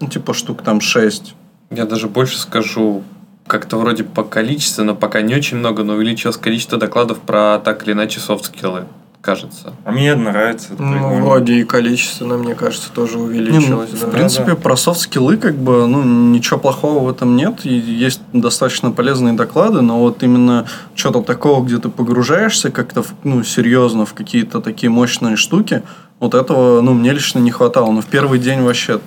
[0.00, 1.34] ну, типа, штук там 6.
[1.70, 3.02] Я даже больше скажу,
[3.46, 7.84] как-то вроде по количеству, но пока не очень много, но увеличилось количество докладов про так
[7.84, 8.84] или иначе софт-скиллы
[9.20, 9.72] кажется.
[9.84, 10.70] А мне нравится.
[10.78, 13.92] Ну, вроде и количественно, мне кажется, тоже увеличилось.
[13.92, 14.06] Не, ну, да.
[14.06, 14.56] В принципе, да, да.
[14.56, 17.64] про софт-скиллы как бы, ну, ничего плохого в этом нет.
[17.64, 23.42] И есть достаточно полезные доклады, но вот именно что-то такого, где ты погружаешься как-то, ну,
[23.42, 25.82] серьезно в какие-то такие мощные штуки,
[26.20, 27.90] вот этого, ну, мне лично не хватало.
[27.90, 29.00] Но в первый день вообще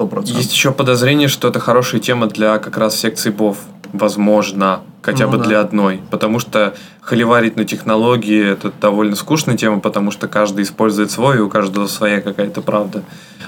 [0.00, 0.26] 100%.
[0.36, 3.58] Есть еще подозрение, что это хорошая тема для как раз секции БОВ.
[3.92, 4.80] Возможно.
[5.02, 5.44] Хотя ну, бы да.
[5.44, 6.00] для одной.
[6.10, 11.40] Потому что холиварить на технологии это довольно скучная тема, потому что каждый использует свой, и
[11.40, 13.02] у каждого своя какая-то правда.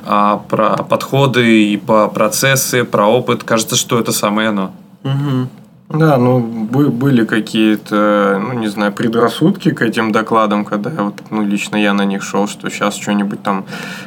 [0.04, 4.72] А про подходы и по процессы, про опыт, кажется, что это самое оно.
[5.04, 5.48] Угу.
[5.92, 11.76] Да, ну были какие-то, ну не знаю, предрассудки к этим докладам, когда вот, ну лично
[11.76, 13.66] я на них шел, что сейчас что-нибудь там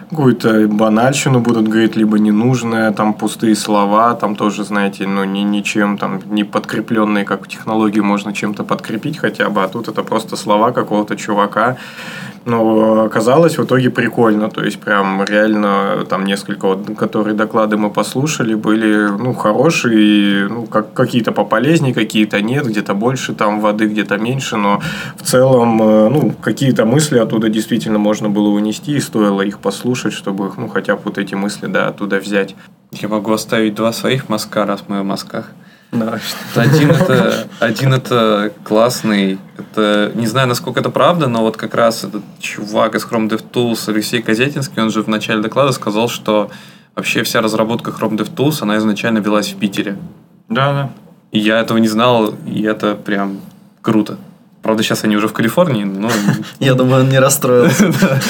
[0.09, 5.97] какую-то банальщину будут говорить, либо ненужное, там пустые слова, там тоже, знаете, ну ни, ничем
[5.97, 10.35] там не подкрепленные, как в технологии можно чем-то подкрепить хотя бы, а тут это просто
[10.35, 11.77] слова какого-то чувака,
[12.45, 14.49] но оказалось в итоге прикольно.
[14.49, 20.65] То есть, прям реально там несколько, вот, которые доклады мы послушали, были ну, хорошие, ну,
[20.67, 24.81] как, какие-то пополезнее, какие-то нет, где-то больше там воды, где-то меньше, но
[25.17, 30.13] в целом э, ну, какие-то мысли оттуда действительно можно было унести, и стоило их послушать,
[30.13, 32.55] чтобы ну, хотя бы вот эти мысли да, оттуда взять.
[32.91, 35.51] Я могу оставить два своих мазка, раз мы в мазках.
[35.95, 36.19] Да.
[36.55, 42.03] Один это, один это классный, это, не знаю, насколько это правда, но вот как раз
[42.03, 46.49] этот чувак из Chrome DevTools, Алексей Козятинский, он же в начале доклада сказал, что
[46.95, 49.97] вообще вся разработка Chrome DevTools, она изначально велась в Питере.
[50.49, 50.89] Да, да.
[51.31, 53.39] И я этого не знал, и это прям
[53.81, 54.17] круто.
[54.61, 56.09] Правда, сейчас они уже в Калифорнии, но...
[56.59, 57.91] Я думаю, он не расстроился.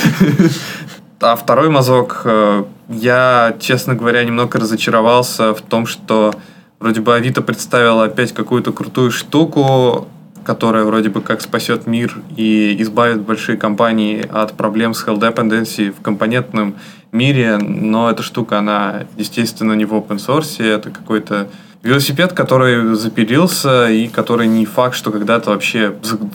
[1.21, 6.35] А второй мазок, э, я, честно говоря, немного разочаровался в том, что
[6.79, 10.07] Вроде бы Авито представила опять какую-то крутую штуку,
[10.43, 15.91] которая вроде бы как спасет мир и избавит большие компании от проблем с hell dependency
[15.91, 16.75] в компонентном
[17.11, 21.47] мире, но эта штука, она, естественно, не в open source, это какой-то
[21.85, 25.93] велосипед, который запилился и который не факт, что когда-то вообще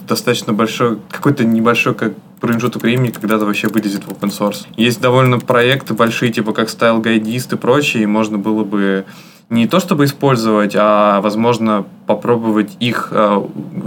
[0.09, 4.67] достаточно большой, какой-то небольшой как промежуток времени когда-то вообще вылезет в open source.
[4.77, 9.05] Есть довольно проекты большие, типа как Style Guideist и прочие, и можно было бы
[9.51, 13.43] не то чтобы использовать, а возможно попробовать их э,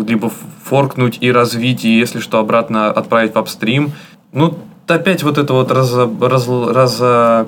[0.05, 0.29] либо
[0.65, 3.93] форкнуть и развить, и если что, обратно отправить в апстрим.
[4.33, 7.47] Ну, опять вот это вот раз, раз, раз,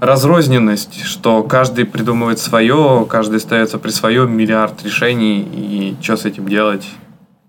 [0.00, 6.48] разрозненность, что каждый придумывает свое, каждый остается при своем миллиард решений, и что с этим
[6.48, 6.86] делать?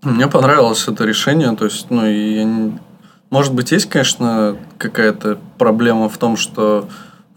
[0.02, 2.72] Мне понравилось это решение, то есть, ну, и
[3.30, 6.88] может быть, есть, конечно, какая-то проблема в том, что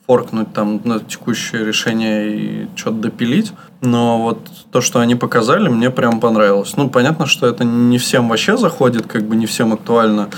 [0.06, 3.54] форкнуть там на текущее решение и что-то допилить.
[3.82, 4.40] Но вот
[4.72, 6.76] то, что они показали, мне прям понравилось.
[6.78, 10.30] Ну, понятно, что это не всем вообще заходит, как бы не всем актуально,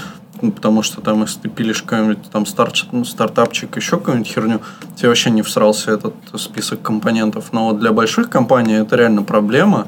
[0.42, 4.62] ну, потому что там, если ты пилишь какой-нибудь там старт, ну, стартапчик, еще какую-нибудь херню,
[4.96, 7.54] тебе вообще не всрался этот список компонентов.
[7.54, 9.88] Но вот для больших компаний это реально проблема.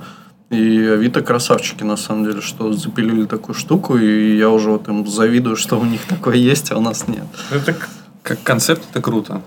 [0.50, 5.08] И Авито красавчики, на самом деле, что запилили такую штуку, и я уже вот им
[5.08, 7.26] завидую, что у них такое есть, а у нас нет.
[7.50, 7.76] Это
[8.22, 9.42] Как концепт это круто.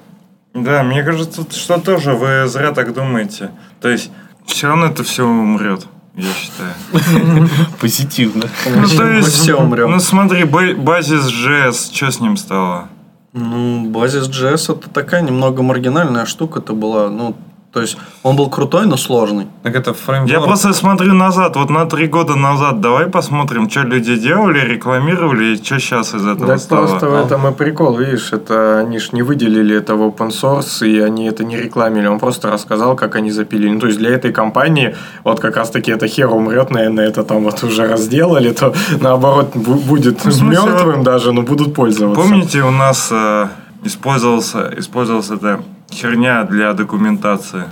[0.53, 3.51] Да, мне кажется, что тоже вы зря так думаете.
[3.81, 4.11] То есть,
[4.47, 5.87] все равно это все умрет,
[6.17, 6.75] я считаю.
[7.81, 8.45] Позитивно.
[8.67, 9.91] Ну, то Мы есть, все умрем.
[9.91, 12.89] Ну, смотри, ба- базис JS, что с ним стало?
[13.33, 17.11] Ну, базис JS это такая немного маргинальная штука-то была.
[17.11, 17.37] Ну,
[17.73, 19.47] то есть он был крутой, но сложный.
[19.63, 20.31] Так это фреймворк.
[20.33, 22.81] Я просто смотрю назад, вот на три года назад.
[22.81, 26.87] Давай посмотрим, что люди делали, рекламировали, и что сейчас из этого Так стало.
[26.87, 30.87] просто в этом и прикол, видишь, это они ж не выделили это в open source,
[30.89, 33.71] и они это не рекламили, он просто рассказал, как они запилили.
[33.75, 37.25] Ну, то есть для этой компании, вот как раз таки это хер умрет, наверное, это
[37.25, 42.21] там вот уже разделали, то наоборот бу- будет Ну, смысле, мертвым даже, но будут пользоваться.
[42.23, 43.49] Помните, у нас э,
[43.85, 45.61] использовался, использовалась эта
[45.91, 47.65] херня для документации?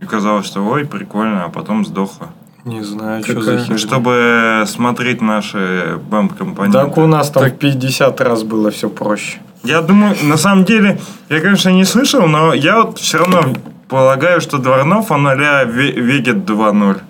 [0.00, 2.28] И казалось, что ой, прикольно, а потом сдохла.
[2.64, 3.58] Не знаю, что Какая?
[3.58, 3.78] за херня.
[3.78, 6.72] Чтобы смотреть наши БЭМ-компоненты.
[6.78, 9.38] Так у нас там в 50 раз было все проще.
[9.62, 10.98] Я думаю, на самом деле,
[11.30, 13.54] я, конечно, не слышал, но я вот все равно
[13.88, 17.00] полагаю, что Дворнов, он а-ля Ве- Вегет 2.0.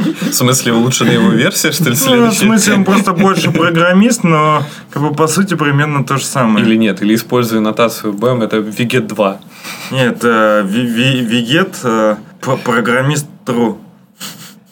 [0.00, 2.38] В смысле, улучшенная его версия, что ли, Ну, в следующая?
[2.44, 6.64] смысле, он просто больше программист, но как бы по сути примерно то же самое.
[6.64, 9.40] Или нет, или используя нотацию BAM, это Viget 2.
[9.92, 12.16] Нет, э, Ви- Ви- Вегет э,
[12.64, 13.76] программист true.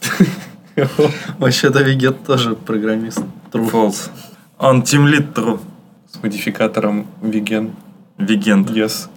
[1.39, 3.21] Вообще-то Вигет тоже программист.
[3.53, 3.71] True.
[3.71, 4.11] False.
[4.59, 5.59] Он тимлит true.
[6.13, 7.73] С модификатором Vigen.
[8.19, 8.71] Вегент.
[8.71, 9.09] Yes.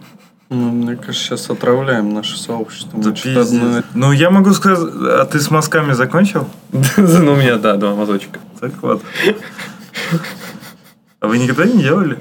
[0.52, 3.00] Ну, мне кажется, сейчас отравляем наше сообщество.
[3.02, 3.84] Да одно-.
[3.94, 6.46] Ну, я могу сказать, а ты с мазками закончил?
[6.98, 8.38] Ну, у меня, да, два мазочка.
[8.60, 9.02] Так вот.
[11.22, 12.20] А вы никогда не делали?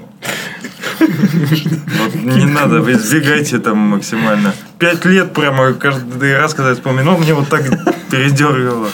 [0.99, 4.53] Вот не надо, вы избегайте там максимально.
[4.79, 7.63] Пять лет прямо каждый раз, когда я вспоминал, мне вот так
[8.09, 8.87] передергивало.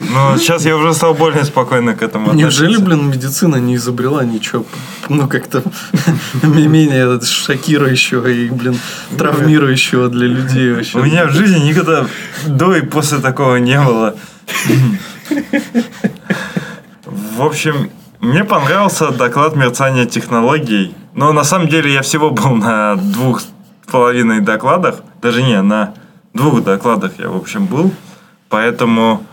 [0.00, 2.84] Но сейчас я уже стал более спокойно к этому Неужели, относиться.
[2.84, 4.64] блин, медицина не изобрела ничего,
[5.08, 5.62] ну, как-то
[6.42, 8.78] менее шокирующего и, блин,
[9.16, 10.98] травмирующего для людей вообще?
[10.98, 12.06] У меня в жизни никогда
[12.46, 14.14] до и после такого не было.
[17.04, 20.94] В общем, мне понравился доклад мерцания технологий.
[21.14, 23.48] Но на самом деле я всего был на двух с
[23.90, 24.96] половиной докладах.
[25.22, 25.94] Даже не, на
[26.34, 27.92] двух докладах я, в общем, был.
[28.48, 29.24] Поэтому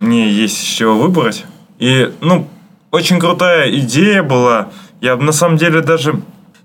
[0.00, 1.44] мне есть из чего выбрать.
[1.78, 2.48] И, ну,
[2.90, 4.68] очень крутая идея была.
[5.00, 6.20] Я на самом деле даже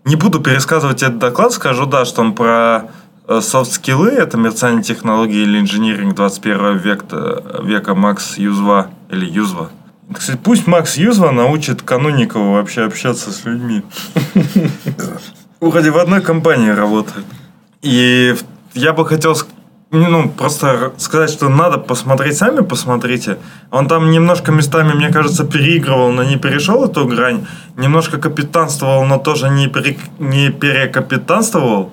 [0.05, 2.89] не буду пересказывать этот доклад, скажу, да, что он про
[3.27, 9.69] софт-скиллы, это мерцание технологий или инжиниринг 21 века, века Макс Юзва или Юзва.
[10.13, 13.83] Кстати, пусть Макс Юзва научит Кануникову вообще общаться с людьми.
[15.61, 17.25] Вроде в одной компании работает.
[17.81, 18.35] И
[18.73, 19.35] я бы хотел
[19.93, 23.37] ну, просто сказать, что надо посмотреть, сами посмотрите.
[23.71, 27.45] Он там немножко местами, мне кажется, переигрывал, но не перешел эту грань.
[27.77, 31.91] Немножко капитанствовал, но тоже не, пере- не перекапитанствовал.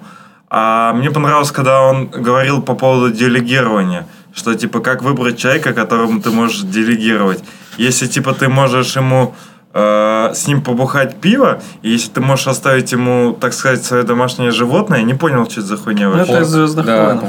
[0.48, 4.06] А мне понравилось, когда он говорил по поводу делегирования.
[4.34, 7.42] Что, типа, как выбрать человека, которому ты можешь делегировать.
[7.78, 9.34] Если, типа, ты можешь ему
[9.74, 14.50] э, с ним побухать пиво, и если ты можешь оставить ему, так сказать, свое домашнее
[14.52, 16.32] животное, я не понял, что это за хуйня Ну, вообще.
[16.32, 17.20] это из «Звездных Да, войн».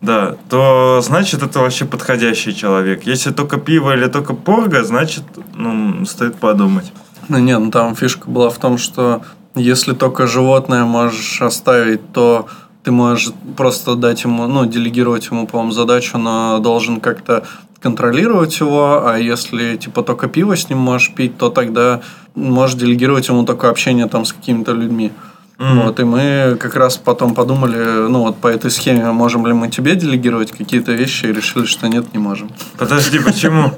[0.00, 0.36] Да.
[0.48, 3.04] То значит это вообще подходящий человек.
[3.04, 5.24] Если только пиво или только порга, значит,
[5.54, 6.92] ну, стоит подумать.
[7.28, 9.22] Ну, не, ну там фишка была в том, что
[9.54, 12.46] если только животное можешь оставить, то
[12.82, 17.44] ты можешь просто дать ему, ну, делегировать ему, по-моему, задачу, но должен как-то
[17.80, 22.00] контролировать его, а если, типа, только пиво с ним можешь пить, то тогда
[22.34, 25.12] можешь делегировать ему только общение там с какими-то людьми.
[25.58, 29.68] Вот, и мы как раз потом подумали, ну, вот по этой схеме, можем ли мы
[29.68, 32.50] тебе делегировать какие-то вещи, и решили, что нет, не можем.
[32.76, 33.72] Подожди, почему?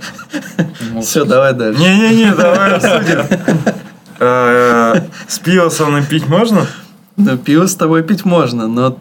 [1.03, 1.81] Все, давай дальше.
[1.81, 3.25] Не-не-не, давай обсудим.
[4.19, 6.67] Э, С пива со мной пить можно?
[7.19, 8.99] Ну, пиво с тобой пить можно, но...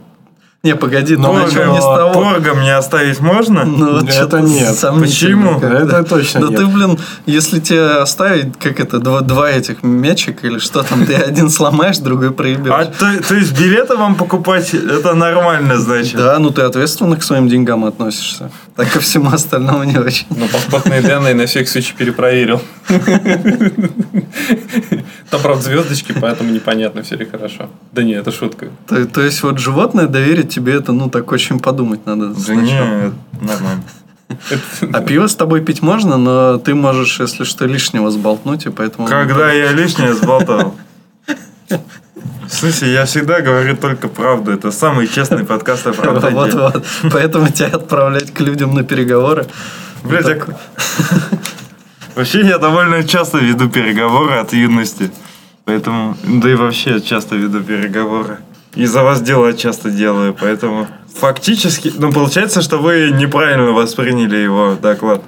[0.66, 2.12] Не, погоди, ну Но начнем не с того.
[2.12, 3.66] Порга мне оставить можно?
[3.66, 4.76] Ну, вот Это что-то нет.
[5.00, 5.60] Почему?
[5.60, 6.60] Это точно Да нет.
[6.60, 6.98] ты, блин,
[7.28, 12.32] если тебе оставить, как это, два, этих мячика или что там, ты один сломаешь, другой
[12.32, 12.72] проебешь.
[12.74, 16.16] А то, есть билеты вам покупать, это нормально, значит?
[16.16, 18.50] Да, ну ты ответственно к своим деньгам относишься.
[18.76, 20.26] Так ко всему остальному не очень.
[20.32, 22.60] Но паспортные данные на всякий случай перепроверил.
[25.30, 27.70] Там, правда, звездочки, поэтому непонятно, все ли хорошо.
[27.92, 28.68] Да не, это шутка.
[28.88, 32.28] То, то есть вот животное доверить тебе это, ну так очень подумать надо.
[32.30, 32.64] Да сначала.
[32.66, 33.84] не, нормально.
[34.94, 39.08] А пиво с тобой пить можно, но ты можешь, если что, лишнего сболтнуть, и поэтому...
[39.08, 40.76] Когда я лишнее сболтал.
[41.70, 44.52] В смысле, я всегда говорю только правду.
[44.52, 46.28] Это самый честный подкаст о правде.
[46.30, 46.86] Вот, вот.
[47.12, 49.46] Поэтому тебя отправлять к людям на переговоры.
[50.04, 50.58] Блядь, а-
[52.16, 55.12] Вообще, я довольно часто веду переговоры от юности.
[55.66, 58.38] Поэтому, да и вообще часто веду переговоры.
[58.76, 64.76] И за вас дела часто делаю, поэтому фактически, ну, получается, что вы неправильно восприняли его
[64.82, 65.22] доклад.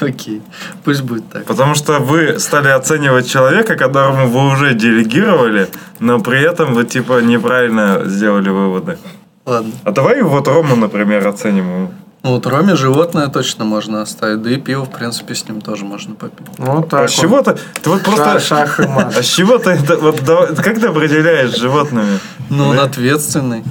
[0.00, 0.42] Окей,
[0.84, 1.44] пусть будет так.
[1.44, 5.68] Потому что вы стали оценивать человека, которому вы уже делегировали,
[6.00, 8.98] но при этом вы, типа, неправильно сделали выводы.
[9.46, 9.72] Ладно.
[9.84, 11.90] А давай вот Рому, например, оценим.
[12.22, 15.84] Ну, вот Роме животное точно можно оставить, да и пиво, в принципе, с ним тоже
[15.84, 16.46] можно попить.
[16.58, 17.22] Вот А так с вот.
[17.22, 17.56] чего ты?
[17.82, 18.38] Ты вот просто...
[18.38, 19.14] Ша- Шах и мат.
[19.16, 19.96] А с чего ты это...
[19.96, 22.18] Вот, как ты определяешь животными?
[22.50, 23.64] Ну, он ответственный.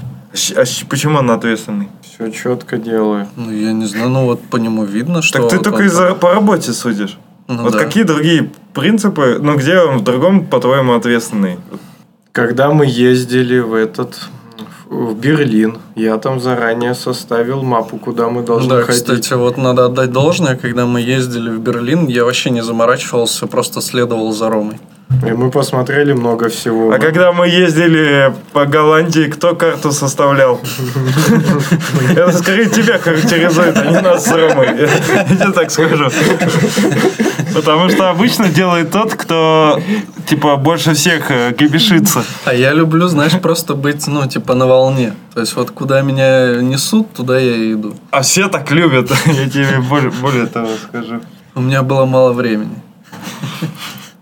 [0.55, 1.89] А а почему он ответственный?
[2.01, 3.27] Все четко делаю.
[3.35, 5.39] Ну, я не знаю, ну вот по нему видно, что...
[5.39, 7.17] Так ты вот только из-за по работе судишь.
[7.47, 7.79] Ну вот да.
[7.79, 11.57] какие другие принципы, ну где он в другом, по-твоему, ответственный?
[12.31, 14.29] Когда мы ездили в этот
[14.89, 19.01] в Берлин, я там заранее составил мапу, куда мы должны Да, ходить.
[19.03, 23.81] кстати, вот надо отдать должное, когда мы ездили в Берлин, я вообще не заморачивался, просто
[23.81, 24.79] следовал за Ромой.
[25.09, 26.91] И мы посмотрели много всего.
[26.91, 30.61] А когда мы ездили по Голландии, кто карту составлял?
[32.11, 34.67] Это скорее тебя характеризует, а не нас с Ромой.
[34.67, 36.09] Я тебе так скажу.
[37.55, 39.81] Потому что обычно делает тот, кто,
[40.27, 42.23] типа, больше всех э, кипишится.
[42.45, 45.13] А я люблю, знаешь, просто быть, ну, типа, на волне.
[45.33, 47.95] То есть, вот куда меня несут, туда я и иду.
[48.11, 51.21] А все так любят, я тебе более, более того скажу.
[51.55, 52.75] У меня было мало времени.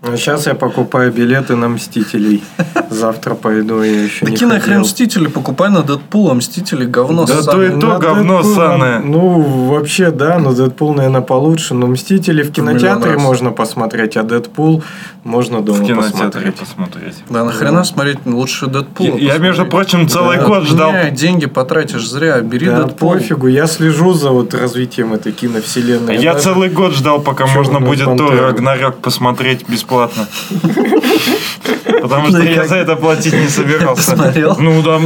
[0.00, 2.42] А сейчас я покупаю билеты на Мстителей.
[2.88, 4.80] Завтра пойду, я еще не Какие нахрен.
[4.82, 5.26] Мстители?
[5.26, 6.34] Покупай на Дэдпула.
[6.34, 7.86] Мстители говно Да то и то.
[7.88, 9.00] На говно ссаное.
[9.00, 11.74] Ну, вообще, да, но Дэдпул, наверное, получше.
[11.74, 14.84] Но Мстители в кинотеатре можно посмотреть, а Дэдпул
[15.24, 16.54] можно дома В кинотеатре посмотреть.
[16.54, 17.14] посмотреть.
[17.28, 19.16] Да нахрена смотреть лучше Дэдпула?
[19.16, 20.46] Я, между прочим, целый Да.
[20.46, 20.92] год ждал.
[20.92, 22.40] Не, деньги потратишь зря.
[22.40, 23.14] Бери Да, Дэдпул.
[23.14, 26.18] пофигу, я слежу за вот развитием этой киновселенной.
[26.18, 28.32] Я целый год ждал, пока можно будет Тор.
[28.32, 30.26] Рагнарёк посмотреть бесплатно.
[32.02, 34.16] Потому что Ну и я за это платить не собирался.
[34.58, 35.00] Ну да,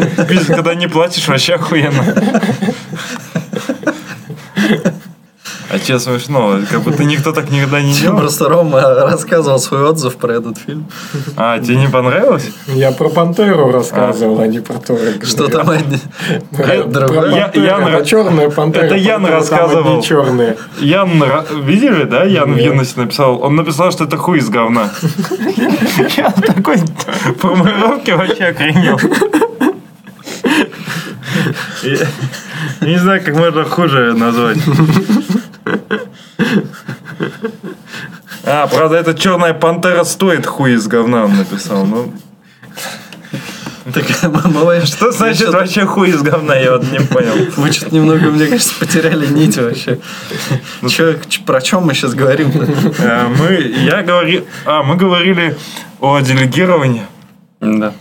[0.47, 2.05] когда не платишь, вообще охуенно.
[5.83, 6.61] А че смешно?
[6.71, 8.19] Как будто никто так никогда не делал.
[8.19, 10.87] Просто Рома рассказывал свой отзыв про этот фильм.
[11.37, 12.51] А, тебе не понравилось?
[12.69, 15.01] Я про Пантеру рассказывал, а, не про Тора.
[15.25, 15.99] Что там одни...
[17.57, 18.85] Ян черная пантера.
[18.85, 20.03] Это Ян рассказывал.
[20.03, 20.57] черные.
[20.79, 21.11] Ян,
[21.65, 22.23] видели, да?
[22.23, 23.43] Ян в юности написал.
[23.43, 24.91] Он написал, что это хуй из говна.
[26.17, 26.77] Я такой
[27.39, 29.01] формулировки вообще охренел.
[31.83, 32.07] Я
[32.87, 34.59] не знаю, как можно хуже назвать.
[38.45, 41.87] А, правда, эта черная пантера стоит хуй из говна, он написал.
[41.87, 42.13] Ну,
[43.95, 44.05] Так,
[44.45, 47.33] мы- что значит что-то- вообще хуй из говна, я вот не понял.
[47.57, 49.99] Мы что-то немного, мне кажется, потеряли нить вообще.
[50.83, 52.51] Ну, Чё- ч- про чем мы сейчас говорим?
[52.99, 53.55] Э, Мы,
[53.87, 55.57] я говорил, а, мы говорили
[56.01, 57.03] о делегировании.
[57.61, 57.93] Да.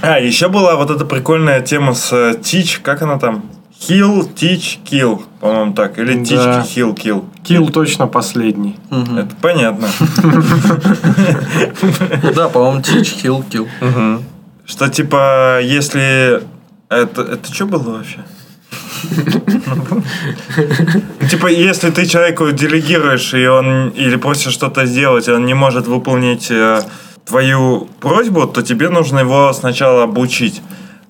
[0.00, 3.44] А, еще была вот эта прикольная тема с э, Teach, как она там?
[3.88, 5.98] Heal, Teach, Kill, по-моему, так.
[5.98, 6.60] Или Teach, Да.
[6.60, 7.24] Heal, Kill.
[7.42, 8.76] Килл точно последний.
[8.90, 9.88] Это понятно.
[12.34, 13.68] Да, по-моему, Тич, Хилл, Килл.
[14.64, 16.42] Что типа, если...
[16.88, 18.18] Это, это что было вообще?
[19.16, 20.02] Ну,
[21.28, 25.86] Типа, если ты человеку делегируешь, и он или просишь что-то сделать, и он не может
[25.86, 26.82] выполнить э,
[27.26, 30.62] твою просьбу, то тебе нужно его сначала обучить,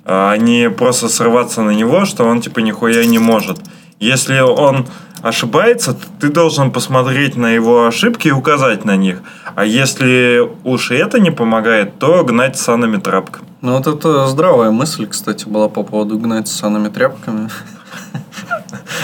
[0.05, 3.59] а не просто срываться на него, что он типа нихуя не может.
[4.00, 4.86] Если он
[5.22, 9.18] ошибается, ты должен посмотреть на его ошибки и указать на них.
[9.55, 13.46] А если уж и это не помогает, то гнать санными тряпками.
[13.61, 17.48] Ну, вот это здравая мысль, кстати, была по поводу гнать с санными тряпками.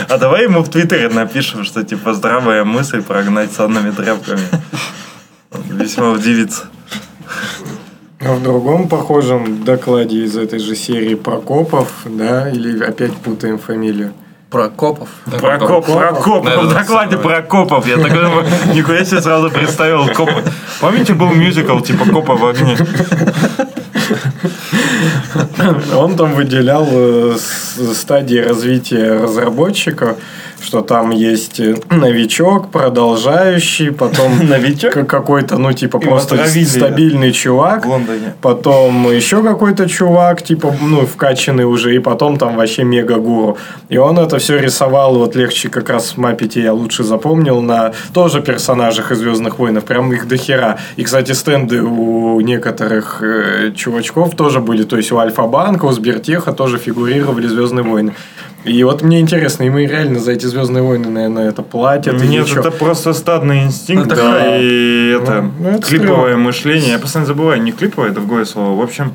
[0.08, 4.42] А давай ему в Твиттере напишем, что типа здравая мысль прогнать санными тряпками.
[5.70, 6.64] Весьма удивится.
[8.20, 14.12] А в другом похожем докладе из этой же серии Прокопов, да, или опять путаем фамилию.
[14.50, 15.08] Прокопов.
[15.26, 17.16] Прокоп, Прокоп, Да, да, в да, докладе.
[17.18, 17.86] Прокопов.
[17.86, 20.42] Я такой думаю, нихуя себе сразу представил копы.
[20.80, 22.76] Помните, был мюзикл типа Копа в огне?
[25.94, 27.36] Он там выделял э,
[27.94, 30.16] стадии развития разработчика,
[30.60, 34.92] что там есть э, новичок, продолжающий, потом Новичок?
[35.06, 37.86] какой-то, ну, типа, просто стабильный чувак.
[38.40, 43.56] Потом еще какой-то чувак, типа, ну, вкачанный уже, и потом там вообще мега-гуру.
[43.88, 47.92] И он это все рисовал, вот легче как раз в Маппете я лучше запомнил, на
[48.12, 50.78] тоже персонажах из Звездных войнов, прям их дохера.
[50.96, 56.52] И, кстати, стенды у некоторых э, чувачков тоже были, то есть у Альфа-Банка, у Сбертеха
[56.52, 58.14] тоже фигурировали Звездные войны.
[58.64, 62.20] И вот мне интересно, им реально за эти Звездные войны, наверное, это платят?
[62.22, 66.36] Нет, это просто стадный инстинкт, Ну, да, и это, Ну, ну, это клиповое стрёмно.
[66.44, 66.90] мышление.
[66.92, 68.78] Я постоянно забываю, не клиповое, другое слово.
[68.78, 69.12] В общем,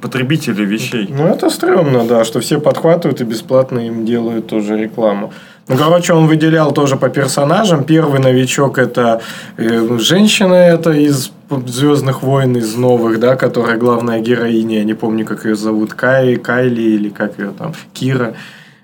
[0.00, 1.08] потребители вещей.
[1.10, 5.32] Ну, это стрёмно, да, что все подхватывают и бесплатно им делают тоже рекламу.
[5.68, 7.84] Ну, короче, он выделял тоже по персонажам.
[7.84, 9.20] Первый новичок это
[9.56, 11.30] э, женщина это из
[11.66, 14.78] Звездных войн, из новых, да, которая главная героиня.
[14.78, 15.94] Я не помню, как ее зовут.
[15.94, 18.34] Кай, Кайли или как ее там, Кира.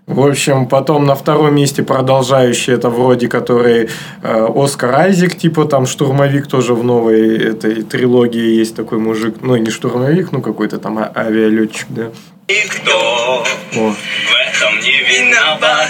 [0.07, 3.89] В общем, потом на втором месте продолжающий, это вроде который
[4.23, 9.57] э, Оскар Айзек, типа там штурмовик тоже в новой этой трилогии есть такой мужик, ну
[9.57, 12.11] не штурмовик, ну какой-то там а- авиалетчик, да.
[12.49, 13.43] Никто
[13.75, 13.91] О.
[13.91, 15.89] в этом не виноват.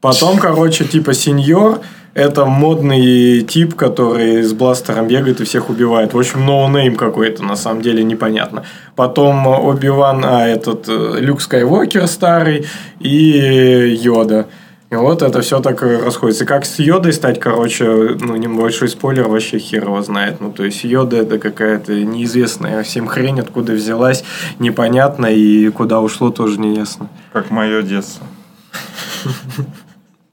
[0.00, 1.80] Потом, короче, типа сеньор,
[2.14, 6.12] это модный тип, который с бластером бегает и всех убивает.
[6.12, 8.64] В общем, noname какой-то, на самом деле, непонятно.
[8.96, 12.66] Потом Оби-Ван, а этот э, Люк Скайуокер старый
[12.98, 14.46] и Йода.
[14.90, 16.44] И вот это все так расходится.
[16.44, 17.84] Как с Йодой стать, короче,
[18.20, 20.40] ну, небольшой спойлер, вообще хер его знает.
[20.40, 24.24] Ну, то есть, Йода это какая-то неизвестная всем хрень, откуда взялась,
[24.58, 27.08] непонятно, и куда ушло, тоже неясно.
[27.32, 28.26] Как мое детство.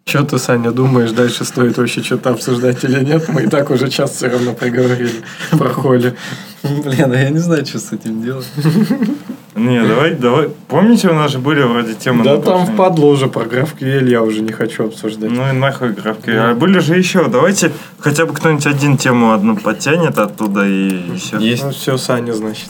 [0.08, 3.28] Что ты, Саня, думаешь, дальше стоит вообще что-то обсуждать или нет?
[3.28, 5.12] Мы и так уже час все равно проговорили
[5.52, 6.16] про Холли.
[6.64, 8.48] Блин, а я не знаю, что с этим делать.
[9.56, 10.50] Не, давай, давай.
[10.70, 14.42] Помните, у нас же были вроде темы Да там впадло уже про GraphQL, я уже
[14.42, 15.30] не хочу обсуждать.
[15.30, 16.30] Ну и нахуй графки.
[16.30, 17.28] А были же еще.
[17.28, 21.38] Давайте хотя бы кто-нибудь один тему одну подтянет оттуда и все.
[21.38, 21.64] Есть.
[21.64, 22.70] Ну все, Саня, значит.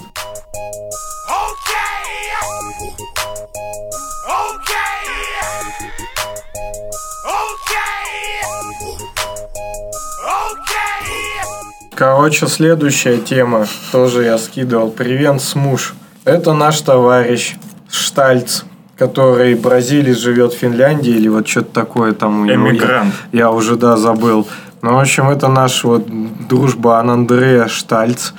[11.97, 14.91] Короче, следующая тема, тоже я скидывал.
[14.91, 15.95] Привет, Смуш.
[16.25, 17.55] Это наш товарищ
[17.89, 18.61] Штальц,
[18.95, 22.69] который бразилец живет в Финляндии или вот что-то такое там у него.
[22.69, 23.15] Эмигрант.
[23.31, 24.47] Я, я уже, да, забыл.
[24.83, 26.05] Ну, в общем, это наш вот
[26.47, 28.29] дружбан Андреа Штальц.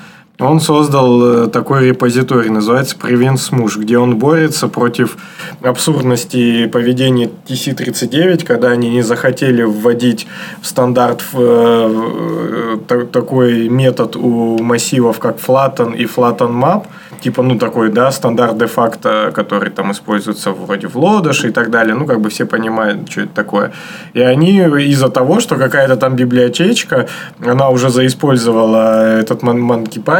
[0.40, 5.16] Он создал э, такой репозиторий, называется Prevent Smush, где он борется против
[5.62, 10.28] абсурдности поведения TC39, когда они не захотели вводить
[10.62, 16.84] в стандарт э, э, та- такой метод у массивов, как Flatten и Flatten Map,
[17.20, 21.96] типа, ну, такой, да, стандарт де-факто, который там используется вроде в Лодыше и так далее,
[21.96, 23.72] ну, как бы все понимают, что это такое.
[24.14, 27.08] И они из-за того, что какая-то там библиотечка,
[27.44, 29.60] она уже заиспользовала этот ман-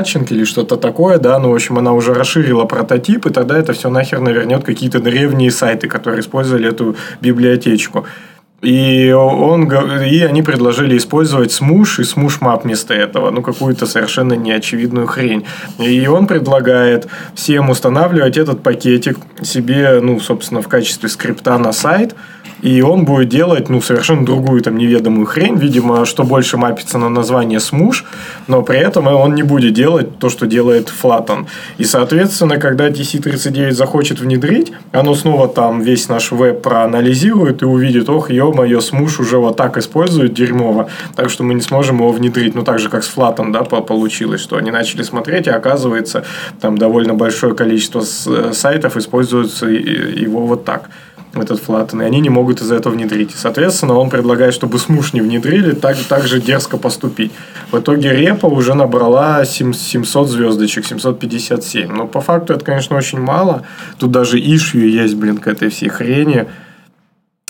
[0.09, 3.73] patching или что-то такое, да, ну, в общем, она уже расширила прототип, и тогда это
[3.73, 8.07] все нахер навернет какие-то древние сайты, которые использовали эту библиотечку.
[8.61, 13.31] И, он, и они предложили использовать смуш и смуш мап вместо этого.
[13.31, 15.45] Ну, какую-то совершенно неочевидную хрень.
[15.79, 17.07] И он предлагает
[17.37, 22.17] всем устанавливать этот пакетик себе, ну, собственно, в качестве скрипта на сайт.
[22.63, 25.57] И он будет делать, ну, совершенно другую там неведомую хрень.
[25.57, 28.05] Видимо, что больше мапится на название смуш,
[28.47, 31.47] но при этом он не будет делать то, что делает Flatten.
[31.79, 38.09] И, соответственно, когда TC39 захочет внедрить, оно снова там весь наш веб проанализирует и увидит,
[38.09, 42.55] ох, ё-моё, смуш уже вот так использует дерьмово, так что мы не сможем его внедрить.
[42.55, 46.25] Ну, так же, как с Flatten, да, по- получилось, что они начали смотреть, и оказывается,
[46.61, 50.89] там довольно большое количество э, сайтов используются его вот так
[51.35, 53.33] этот Flatten, и они не могут из-за этого внедрить.
[53.35, 57.33] Соответственно, он предлагает, чтобы смуш не внедрили, так, так же дерзко поступить.
[57.71, 61.93] В итоге репа уже набрала сем- 700 звездочек, 757.
[61.93, 63.65] Но по факту это, конечно, очень мало.
[63.99, 66.47] Тут даже ишью есть, блин, к этой всей хрени.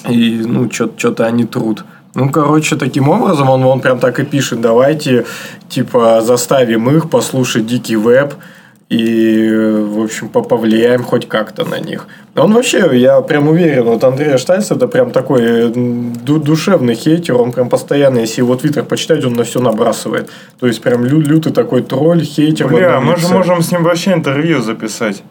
[0.09, 1.85] И, ну, что-то они труд.
[2.15, 5.27] Ну, короче, таким образом он, он прям так и пишет, давайте,
[5.69, 8.35] типа, заставим их послушать дикий веб
[8.91, 12.07] и, в общем, по- повлияем хоть как-то на них.
[12.37, 17.53] Он вообще, я прям уверен, вот Андрей Штальц это прям такой ду- душевный хейтер, он
[17.53, 20.31] прям постоянно, если его твиттер почитать, он на все набрасывает.
[20.59, 22.69] То есть, прям лю- лютый такой тролль, хейтер.
[22.69, 25.23] Бля, мы же можем с ним вообще интервью записать.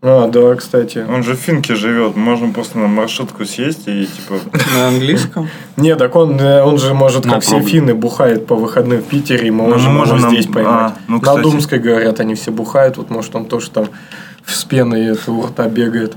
[0.00, 1.04] А, да, кстати.
[1.08, 2.14] Он же в Финке живет.
[2.14, 4.34] Можем просто на маршрутку съесть и типа...
[4.74, 5.48] На английском?
[5.76, 9.48] Не, так он, э, он же может, как все финны, бухает по выходным в Питере,
[9.48, 10.92] и мы Ну, можем его здесь поймать.
[10.92, 11.42] а, ну, На.
[11.42, 13.88] Думской, говорят, они все бухают, вот может он тоже там
[14.46, 16.16] с пеной у рта бегает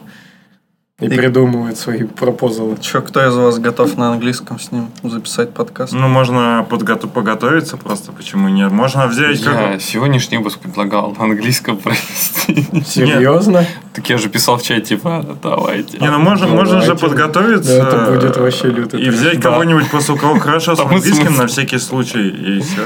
[1.02, 2.78] и, придумывает свои пропозалы.
[2.80, 5.94] Че, кто из вас готов на английском с ним записать подкаст?
[5.94, 8.72] Ну, можно подготов- поготовиться просто, почему нет?
[8.72, 9.54] Можно взять как...
[9.56, 12.68] Я сегодняшний выпуск предлагал на английском провести.
[12.86, 13.66] Серьезно?
[13.94, 15.98] Так я же писал в чате, типа, давайте.
[15.98, 17.82] Не, ну можно, Ну, можно же подготовиться.
[17.82, 19.52] Да, это будет вообще лютый И взять Да.
[19.52, 22.82] кого-нибудь, просто у кого хорошо с и английским на всякий случай, и все.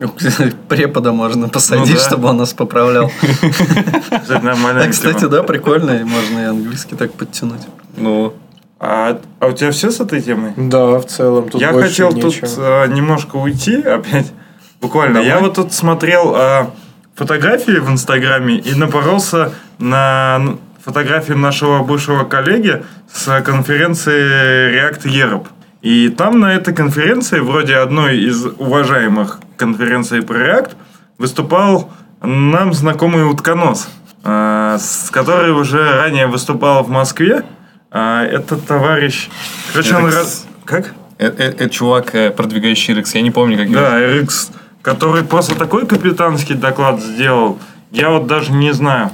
[0.68, 2.00] Препода можно посадить, Ну да.
[2.00, 3.10] чтобы он нас поправлял.
[4.90, 7.60] Кстати, да, прикольно, и можно и английский так подтянуть.
[7.96, 8.32] Ну,
[8.78, 10.52] А, а у тебя все с этой темой?
[10.56, 12.48] Да, в целом тут я хотел нечего.
[12.48, 14.32] тут э, немножко уйти опять.
[14.80, 15.18] Буквально.
[15.18, 15.42] Я Давай.
[15.42, 16.66] вот тут смотрел э,
[17.14, 22.82] фотографии в Инстаграме и напоролся на фотографии нашего бывшего коллеги
[23.12, 25.46] с конференции React Europe.
[25.82, 30.70] И там на этой конференции, вроде одной из уважаемых конференций про React,
[31.18, 31.90] выступал
[32.22, 33.88] нам знакомый утконос,
[34.24, 37.44] э, с который уже ранее выступал в Москве.
[37.90, 39.28] А этот товарищ...
[39.72, 40.06] Короче, он...
[40.06, 40.14] RX.
[40.14, 40.94] раз- Как?
[41.18, 44.50] это, это чувак, э, продвигающий RX, я не помню, как его Да, RX,
[44.82, 47.58] который просто такой капитанский доклад сделал,
[47.90, 49.10] я вот даже не знаю.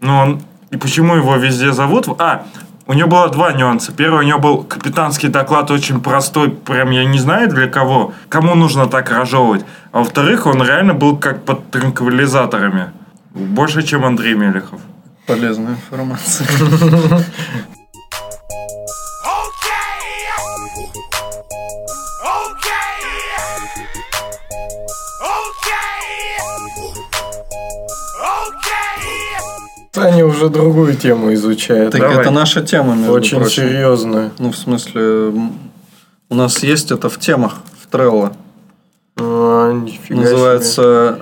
[0.00, 0.42] Но он...
[0.70, 2.06] И почему его везде зовут?
[2.18, 2.44] А,
[2.88, 3.92] у него было два нюанса.
[3.92, 8.54] Первый, у него был капитанский доклад очень простой, прям я не знаю для кого, кому
[8.54, 9.64] нужно так разжевывать.
[9.92, 12.90] А во-вторых, он реально был как под транквилизаторами.
[13.34, 14.80] Больше, чем Андрей Мелехов.
[15.26, 16.48] Полезная информация.
[30.00, 31.92] Они уже другую тему изучают.
[31.92, 32.18] Так Давай.
[32.18, 33.62] это наша тема, между Очень прочим.
[33.64, 34.30] серьезную.
[34.38, 35.32] Ну, в смысле,
[36.30, 38.32] у нас есть это в темах, в Трелло.
[39.18, 41.20] А, нифига Называется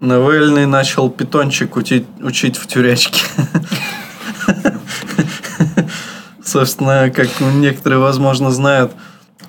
[0.00, 3.22] «Новельный начал питончик учить, учить в тюрячке».
[6.44, 8.92] Собственно, как некоторые, возможно, знают,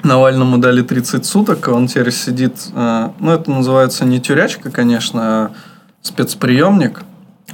[0.03, 2.53] Навальному дали 30 суток, он теперь сидит...
[2.73, 5.51] э, Ну, это называется не тюрячка, конечно, а
[6.01, 7.01] спецприемник.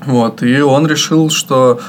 [0.06, 1.80] Вот, и он решил, что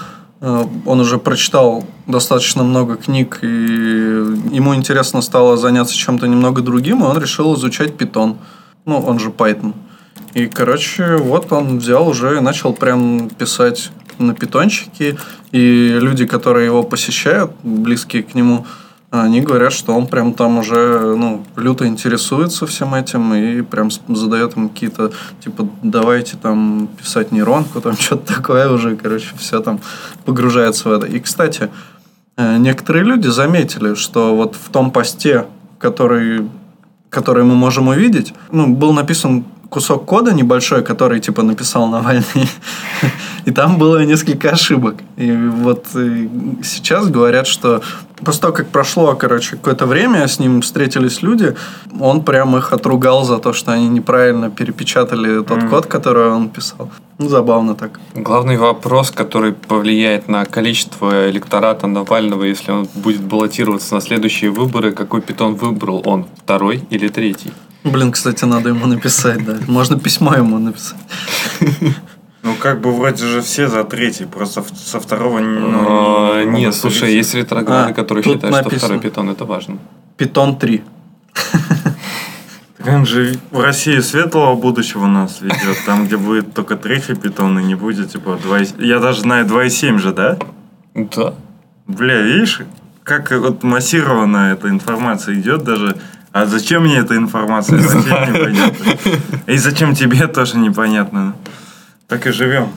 [0.41, 7.03] э, он уже прочитал достаточно много книг, и ему интересно стало заняться чем-то немного другим,
[7.03, 8.37] и он решил изучать питон.
[8.85, 9.75] Ну, он же Python.
[10.35, 15.17] И, короче, вот он взял уже и начал прям писать на питончике.
[15.53, 18.67] И люди, которые его посещают, близкие к нему,
[19.23, 24.57] они говорят, что он прям там уже ну, люто интересуется всем этим и прям задает
[24.57, 25.13] им какие-то,
[25.43, 29.81] типа, давайте там писать нейронку, там что-то такое уже, короче, все там
[30.25, 31.07] погружается в это.
[31.07, 31.71] И, кстати,
[32.37, 35.47] э, некоторые люди заметили, что вот в том посте,
[35.79, 36.49] который,
[37.09, 39.45] который мы можем увидеть, ну, был написан
[39.75, 42.49] кусок кода небольшой, который типа написал Навальный,
[43.47, 44.95] и там было несколько ошибок.
[45.17, 46.29] И вот э,
[46.63, 47.83] сейчас говорят, что
[48.25, 51.55] после того, как прошло, короче, какое-то время, с ним встретились люди,
[52.01, 56.89] он прям их отругал за то, что они неправильно перепечатали тот код, который он писал.
[57.19, 57.99] Ну, забавно так.
[58.15, 64.93] Главный вопрос, который повлияет на количество электората Навального, если он будет баллотироваться на следующие выборы,
[64.93, 67.53] какой питон выбрал он, второй или третий?
[67.85, 69.59] Блин, кстати, надо ему написать, да.
[69.69, 70.99] Можно письмо ему написать.
[72.43, 75.87] Ну, как бы вроде же все за третий, просто со второго не- ну,
[76.33, 77.17] А, не Нет, могут слушай, перейти.
[77.19, 78.79] есть ретрограды, А, которые считают, что написано.
[78.79, 79.79] второй питон это важно.
[80.19, 80.83] Питон 3.
[82.79, 87.59] Так он же в России светлого будущего нас ведет, там, где будет только третий питон,
[87.59, 90.37] и не будет, типа, 2, я даже знаю 2,7 же, да?
[90.95, 91.33] Да.
[91.87, 92.61] Бля, видишь,
[93.05, 95.97] как вот массированно эта информация идет даже.
[96.35, 97.79] А зачем мне эта информация?
[97.79, 98.87] Зачем непонятно.
[99.47, 101.37] И зачем тебе тоже непонятно.
[102.09, 102.71] Так и живем.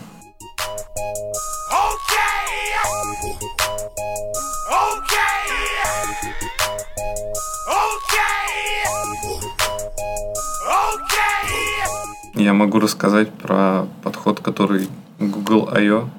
[12.36, 14.88] Я могу рассказать про подход, который
[15.20, 16.10] Google I.O.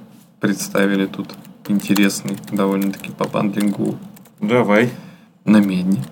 [0.41, 1.36] представили тут.
[1.68, 3.97] Интересный, довольно-таки по бандлингу
[4.41, 4.91] Давай.
[5.45, 6.03] на медне.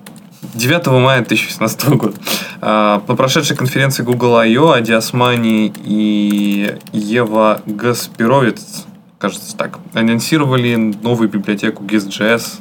[0.43, 2.17] 9 мая 2018 года.
[2.61, 4.73] А, По прошедшей конференции Google I.O.
[4.73, 8.85] Ади Османи и Ева Гаспировец,
[9.19, 12.61] кажется так, анонсировали новую библиотеку GIS.js.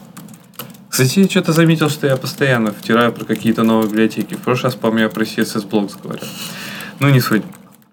[0.90, 4.36] Кстати, я что-то заметил, что я постоянно втираю про какие-то новые библиотеки.
[4.36, 6.28] В прошлый раз, по-моему, я про CSS Blocks говорил.
[7.00, 7.44] Ну, не суть.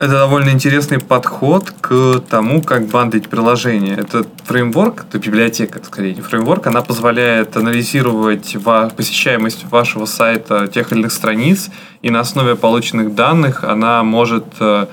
[0.02, 3.94] Это довольно интересный подход к тому, как бандлить приложение.
[3.96, 10.90] Это фреймворк, это библиотека, скорее, не фреймворк, она позволяет анализировать ва- посещаемость вашего сайта тех
[10.90, 11.70] или иных страниц,
[12.02, 14.86] и на основе полученных данных она может э,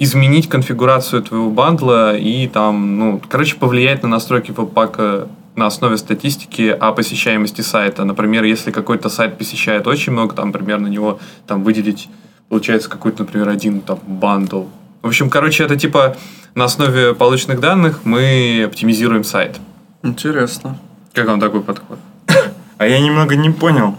[0.00, 6.76] изменить конфигурацию твоего бандла и там, ну, короче, повлиять на настройки веб-пака на основе статистики
[6.80, 8.04] о посещаемости сайта.
[8.04, 12.08] Например, если какой-то сайт посещает очень много, там, например, на него там выделить,
[12.52, 14.64] получается, какой-то, например, один там бандл.
[15.00, 16.18] В общем, короче, это типа
[16.54, 19.56] на основе полученных данных мы оптимизируем сайт.
[20.02, 20.76] Интересно.
[21.14, 21.98] Как вам такой подход?
[22.76, 23.96] А я немного не понял.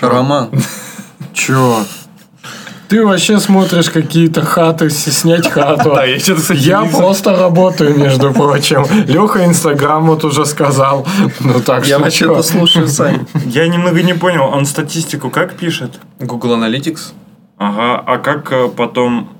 [0.00, 0.50] Роман,
[1.32, 1.82] Чё?
[2.88, 5.90] Ты вообще смотришь какие-то хаты, снять хату.
[5.96, 8.86] Да, я что-то, кстати, Я просто работаю, между прочим.
[9.08, 11.04] Леха Инстаграм вот уже сказал.
[11.40, 12.42] Ну так Я что вообще-то чё?
[12.42, 13.26] слушаю Сань.
[13.46, 15.98] Я немного не понял, он статистику как пишет?
[16.20, 17.14] Google Analytics.
[17.56, 19.30] Ага, а как э, потом...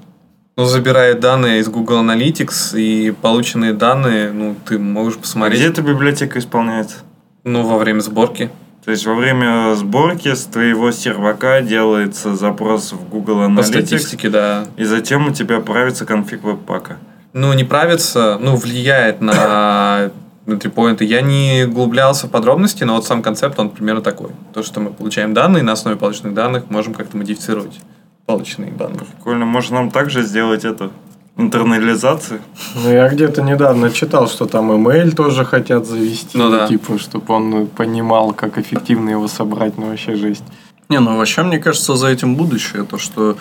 [0.57, 5.83] Ну, забирает данные из Google Analytics, и полученные данные, ну, ты можешь посмотреть, Где эта
[5.83, 6.99] библиотека исполняется?
[7.45, 8.51] ну, во время сборки.
[8.85, 14.29] То есть во время сборки с твоего сервака делается запрос в Google По Analytics, статистике,
[14.29, 14.67] да.
[14.77, 16.99] и затем у тебя правится конфиг веб-пака.
[17.33, 20.11] Ну, не правится, ну, влияет на
[20.47, 21.05] трипоинты.
[21.05, 24.31] Я не углублялся в подробности, но вот сам концепт, он примерно такой.
[24.53, 27.81] То, что мы получаем данные, на основе полученных данных можем как-то модифицировать
[28.27, 29.01] полученные данные.
[29.17, 30.91] Прикольно, может нам также сделать это?
[31.37, 32.41] Интернализацию?
[32.77, 36.39] Ну, я где-то недавно читал, что там email тоже хотят завести.
[36.39, 36.69] Ну да.
[36.69, 39.77] Типа, чтобы он ну, понимал, как эффективно его собрать.
[39.77, 40.45] Ну, вообще жесть.
[40.89, 42.85] Не, ну вообще, мне кажется, за этим будущее.
[42.85, 43.37] То, что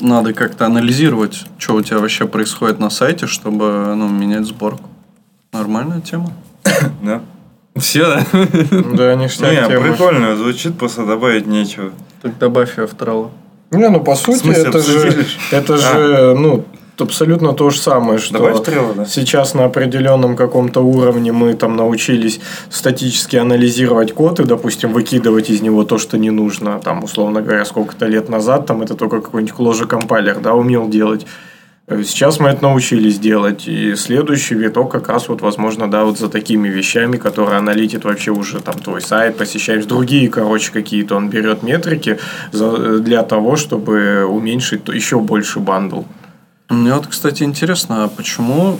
[0.00, 4.90] надо как-то анализировать, что у тебя вообще происходит на сайте, чтобы ну, менять сборку.
[5.52, 6.32] Нормальная тема.
[7.02, 7.22] Да?
[7.76, 8.26] Все, да?
[8.92, 11.92] Да, ништяк Не, прикольно, звучит, просто добавить нечего.
[12.20, 13.30] Так добавь ее в трелло.
[13.70, 16.64] Не, ну по сути, смысле, это же, это же, ну,
[17.00, 18.38] абсолютно то же самое, что
[18.94, 19.04] да?
[19.04, 25.62] сейчас на определенном каком-то уровне мы там научились статически анализировать код и, допустим, выкидывать из
[25.62, 26.80] него то, что не нужно.
[26.82, 31.26] Там, условно говоря, сколько-то лет назад там это только какой-нибудь кложа-компайлер, да, умел делать.
[31.90, 33.66] Сейчас мы это научились делать.
[33.66, 38.30] И следующий виток как раз вот, возможно, да, вот за такими вещами, которые аналитит вообще
[38.30, 41.16] уже там твой сайт, посещаешь другие, короче, какие-то.
[41.16, 42.18] Он берет метрики
[42.52, 46.02] за- для того, чтобы уменьшить еще больше бандл.
[46.68, 48.78] Мне вот, кстати, интересно, а почему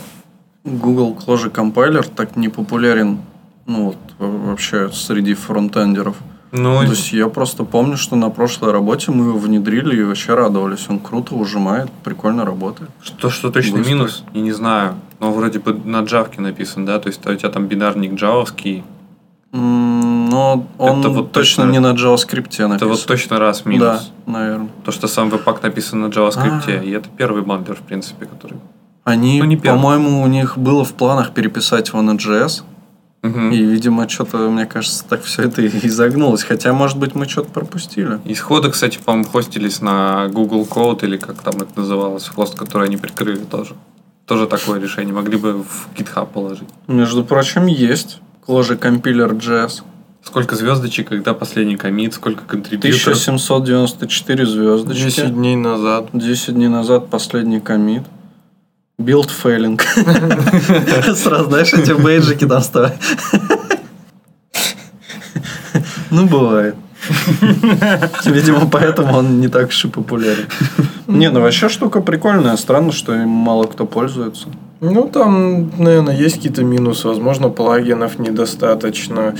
[0.63, 3.19] Google Clojure Compiler так не популярен
[3.65, 6.15] ну, вот, вообще среди фронтендеров?
[6.51, 10.33] Ну, То есть я просто помню, что на прошлой работе мы его внедрили и вообще
[10.35, 10.85] радовались.
[10.89, 12.89] Он круто ужимает, прикольно работает.
[13.01, 13.93] что, что точно Быстро.
[13.93, 14.95] минус, я не знаю.
[15.19, 16.99] Но вроде бы на джавке написан, да?
[16.99, 18.83] То есть у тебя там бинарник джавовский.
[19.53, 22.71] Но он Это вот точно, точно- не на JavaScript написан.
[22.73, 24.11] Это вот точно раз минус.
[24.25, 24.69] Да, наверное.
[24.83, 26.83] То, что сам веб-пак написан на JavaScript, А.
[26.83, 28.57] и это первый бандлер, в принципе, который...
[29.03, 32.63] Они, Ну, по-моему, у них было в планах переписать его на JS.
[33.21, 33.51] Мгм.
[33.51, 36.43] И, видимо, что-то, мне кажется, так все это и загнулось.
[36.43, 38.19] Хотя, может быть, мы что-то пропустили.
[38.25, 42.97] Исходы, кстати, по-моему, хостились на Google Code, или как там это называлось, хост, который они
[42.97, 43.75] прикрыли тоже.
[44.25, 45.13] Тоже такое решение.
[45.13, 46.69] Могли бы в GitHub положить.
[46.87, 49.83] Между прочим, есть Clojure Compiler JS.
[50.23, 53.17] Сколько звездочек, когда последний комит, сколько контрибьюторов.
[53.17, 55.03] 1794 звездочки.
[55.03, 56.09] 10 дней назад.
[56.13, 58.03] 10 дней назад последний комит.
[59.01, 59.81] Build failing.
[61.15, 62.93] Сразу, знаешь, эти бейджики там ставят.
[66.09, 66.75] Ну, бывает.
[68.25, 70.45] Видимо, поэтому он не так уж и популярен.
[71.07, 72.57] Не, ну вообще штука прикольная.
[72.57, 74.47] Странно, что им мало кто пользуется.
[74.81, 77.07] Ну, там, наверное, есть какие-то минусы.
[77.07, 79.35] Возможно, плагинов недостаточно.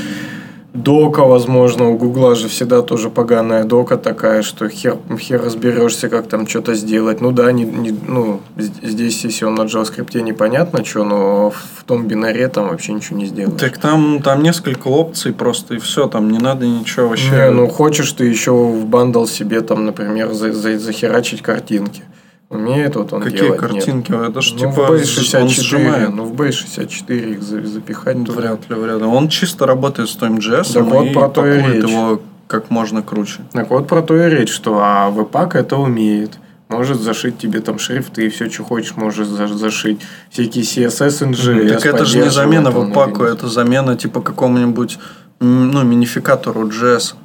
[0.74, 6.28] Дока, возможно, у Гугла же всегда тоже поганая дока такая, что хер, хер разберешься, как
[6.28, 7.20] там что-то сделать.
[7.20, 12.08] Ну да, не, не- ну, здесь, если он на JavaScript непонятно что, но в том
[12.08, 13.60] бинаре там вообще ничего не сделаешь.
[13.60, 16.08] Так там, там несколько опций просто, и все.
[16.08, 17.32] Там не надо ничего вообще...
[17.32, 22.04] Не, ну хочешь ты еще в бандл себе там, например, за, за- захерачить картинки.
[22.52, 23.62] Умеет вот он Какие делать?
[23.62, 23.72] Нет.
[23.72, 24.12] картинки?
[24.30, 26.10] Это ж Ну, типа в он B64, сжимает.
[26.14, 28.42] ну в B64 их за- запихать туда.
[28.42, 29.06] Вряд ли, вряд ли.
[29.06, 31.90] Он чисто работает с том JS Так вот и про то и речь.
[31.90, 33.40] его как можно круче.
[33.54, 36.32] Так вот про то и речь, что а веб-пак это умеет.
[36.68, 40.02] Может зашить тебе там шрифты и все, что хочешь, можешь за- зашить.
[40.30, 41.70] Всякие CSS, NG.
[41.70, 45.00] так это же не замена веб-паку, это замена типа какому-нибудь
[45.40, 47.16] ну, минификатору JS.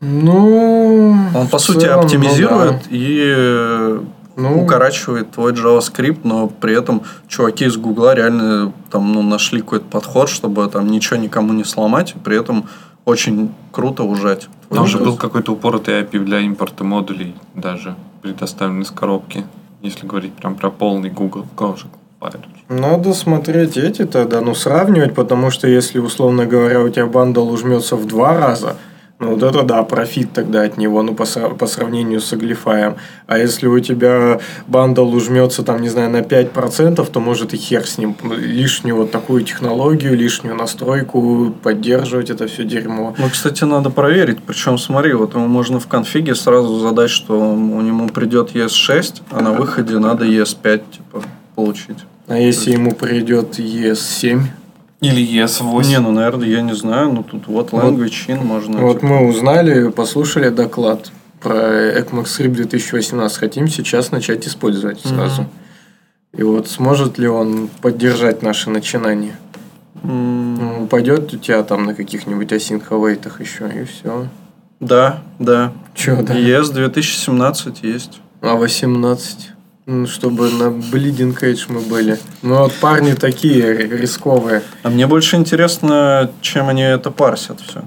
[0.00, 1.16] Ну...
[1.34, 2.78] Он, по сути, целом, ну оптимизирует да.
[2.90, 4.00] и э,
[4.36, 4.62] Ну.
[4.62, 10.28] укорачивает твой JavaScript, но при этом чуваки из Гугла реально там, ну, нашли какой-то подход,
[10.28, 12.68] чтобы там ничего никому не сломать, и при этом
[13.04, 14.48] очень круто ужать.
[14.70, 19.44] Там же был какой-то упоротый API для импорта модулей даже, предоставленный из коробки.
[19.82, 22.46] Если говорить прям про полный Google Compiler.
[22.68, 27.96] Надо смотреть эти тогда, ну, сравнивать, потому что если, условно говоря, у тебя бандл ужмется
[27.96, 28.76] в два раза,
[29.30, 32.96] вот это да, profit тогда от него, ну, по, по сравнению с Uglify 'ем.
[33.26, 37.86] А если у тебя bundle ужмется, там, не знаю, на 5%, то может и хер
[37.86, 38.16] с ним.
[38.22, 43.14] Лишнюю вот такую технологию, лишнюю настройку поддерживать это все дерьмо.
[43.18, 44.42] Ну, кстати, надо проверить.
[44.42, 49.22] Причем, смотри, вот ему можно в config 'е сразу задать, что у него придет ES6,
[49.30, 51.22] а на выходе надо ES5 типа,
[51.54, 51.98] получить.
[52.28, 54.42] А если ему придет ES7?
[55.02, 55.86] Или ES8.
[55.88, 58.80] Не, ну, наверное, я не знаю, но тут вот language in можно.
[58.80, 61.10] Вот типа, мы узнали, послушали доклад.
[61.40, 65.46] про ECMAScript 2018 хотим сейчас начать использовать сразу.
[66.32, 69.34] И вот сможет ли он поддержать наши начинания?
[70.04, 74.28] М, Ну, Упадет у тебя там на каких-нибудь await еще, и все.
[74.80, 75.72] Да, да.
[75.94, 76.34] Че, да?
[76.34, 78.20] ES 2017 есть.
[78.40, 79.51] А 18?
[79.86, 82.18] Ну, чтобы на Bleeding Edge мы были.
[82.42, 84.62] Ну, вот парни такие ри- рисковые.
[84.84, 87.82] А мне больше интересно, чем они это парсят все.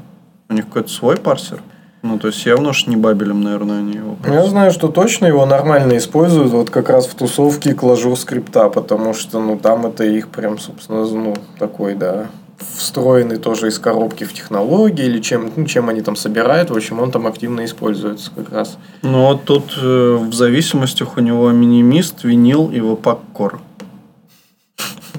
[0.49, 1.61] У них какой-то свой парсер.
[2.01, 5.25] Ну, то есть явно уж не бабелем, наверное, они его Ну, Я знаю, что точно
[5.25, 10.03] его нормально используют вот как раз в тусовке клажур скрипта, потому что, ну, там это
[10.03, 12.27] их прям, собственно, ну, такой, да,
[12.57, 16.99] встроенный тоже из коробки в технологии или чем, ну, чем они там собирают, в общем,
[16.99, 18.77] он там активно используется как раз.
[19.01, 23.59] Ну, вот тут э, в зависимостях у него минимист, винил и впак кор.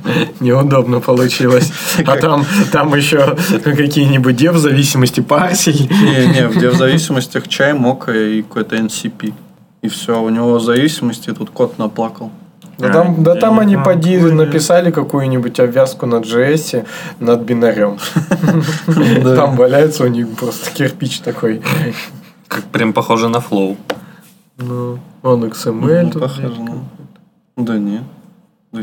[0.41, 1.72] Неудобно получилось.
[2.05, 5.89] А там, там еще какие-нибудь дев зависимости парсей.
[5.91, 9.34] Не, не, в в зависимостях чай, мока и какой-то NCP.
[9.82, 12.30] И все, у него в зависимости тут кот наплакал.
[12.79, 16.87] Да там, да там они поди написали какую-нибудь обвязку на JS
[17.20, 17.99] над бинарем.
[19.37, 21.62] Там валяется у них просто кирпич такой.
[22.49, 23.77] Как прям похоже на флоу.
[24.59, 26.22] Ну, он XML тут.
[26.22, 26.85] Похоже на-
[27.64, 28.03] Да нет.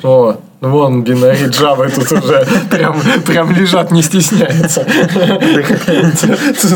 [0.02, 4.84] О, ну вон бинарий Java тут уже прям, прям лежат, не стесняется.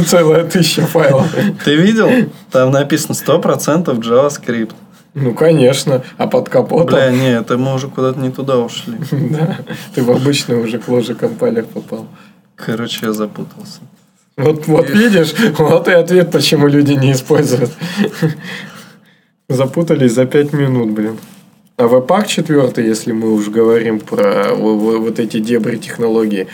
[0.05, 1.25] Целая тысяча файлов.
[1.65, 2.09] Ты видел?
[2.51, 4.73] Там написано 100% JavaScript.
[5.13, 6.03] Ну, конечно.
[6.17, 6.85] А под капотом...
[6.87, 8.95] Бля, не, это мы уже куда-то не туда ушли.
[9.11, 9.57] Да,
[9.95, 12.07] ты в обычный уже кложи компайлер попал.
[12.55, 13.79] Короче, я запутался.
[14.35, 17.71] Вот, вот видишь, вот и ответ, почему люди не используют.
[19.49, 21.17] Запутались за 5 минут, блин.
[21.77, 26.47] А Webpack 4, если мы уж говорим про во- во- вот эти дебри технологии,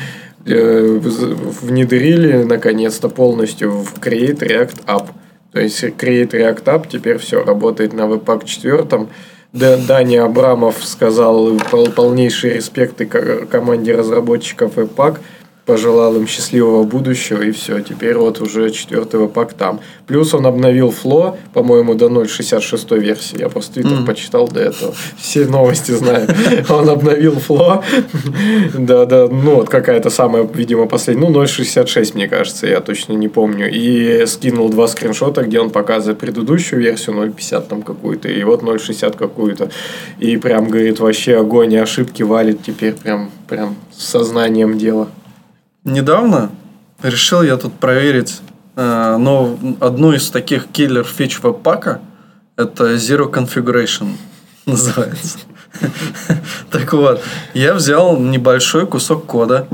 [0.45, 0.99] э,
[1.61, 5.07] внедрили наконец-то полностью в Create React App.
[5.53, 9.07] То есть Create React App теперь все работает на Webpack 4.
[9.53, 15.19] Д- Дани Абрамов сказал пол- полнейший респект и ко- команде разработчиков Webpack
[15.65, 17.79] пожелал им счастливого будущего, и все.
[17.79, 19.79] Теперь вот уже четвертый веб-пак там.
[20.07, 23.39] Плюс он обновил фло, по-моему, до 0.66 версии.
[23.39, 24.93] Я просто твиттер почитал до этого.
[25.17, 26.27] Все новости знаю.
[26.69, 27.83] Он обновил фло.
[28.77, 31.29] Да, да, ну вот какая-то самая, видимо, последняя.
[31.29, 33.69] Ну, 0.66, мне кажется, я точно не помню.
[33.71, 39.17] И скинул два скриншота, где он показывает предыдущую версию 0.50 там какую-то, и вот 0.60
[39.17, 39.69] какую-то.
[40.19, 45.07] И прям, говорит, вообще огонь и ошибки валит теперь прям, прям сознанием дела.
[45.83, 46.51] Недавно
[47.01, 48.41] решил я тут проверить
[48.75, 51.99] э, но одну из таких киллер фич веб-пака.
[52.55, 54.15] Это Zero Configuration
[54.65, 55.39] называется.
[56.69, 57.21] Так вот,
[57.53, 59.67] я взял небольшой кусок кода,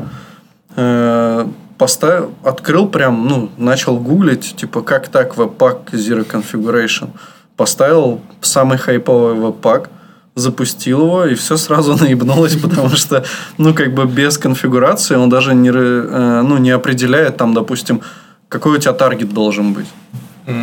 [0.75, 1.45] э,
[1.77, 7.09] поставил, открыл прям, ну, начал гуглить, типа, как так веб-пак Zero Configuration.
[7.55, 9.89] Поставил самый хайповый веб-пак,
[10.39, 13.23] запустил его, и все сразу наебнулось, потому что,
[13.57, 18.01] ну, как бы без конфигурации он даже не, э, ну, не определяет, там, допустим,
[18.47, 19.87] какой у тебя таргет должен быть.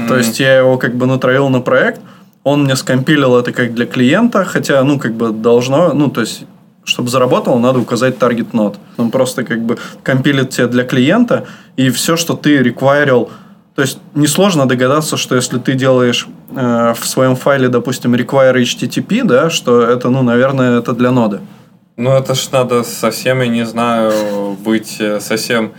[0.09, 2.01] То есть я его как бы натравил на проект,
[2.43, 6.45] он мне скомпилил это как для клиента, хотя, ну, как бы должно, ну, то есть,
[6.85, 8.79] чтобы заработало, надо указать таргет нод.
[8.97, 11.47] Он просто как бы компилит тебе для клиента,
[11.77, 13.31] и все, что ты реквайрил,
[13.77, 19.23] то есть несложно догадаться, что если ты делаешь э, в своем файле, допустим, require HTTP,
[19.23, 21.41] да, что это, ну, наверное, это для ноды.
[21.99, 25.73] Ну, это ж надо совсем, я не знаю, быть э, совсем,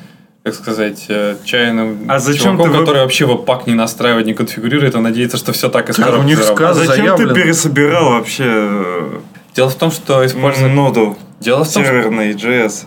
[0.43, 4.33] как сказать, э, чайным А зачем чуваком, ты вы- который вообще веб-пак не настраивает, не
[4.35, 6.69] конфигурирует, а надеется, что все так из А у них заработает.
[6.69, 7.33] А сказ- зачем заявлено.
[7.33, 9.19] ты пересобирал вообще э,
[9.55, 10.75] Дело в том, что использование...
[10.75, 11.91] ноду Дело в том, что...
[11.93, 12.85] серверной JS?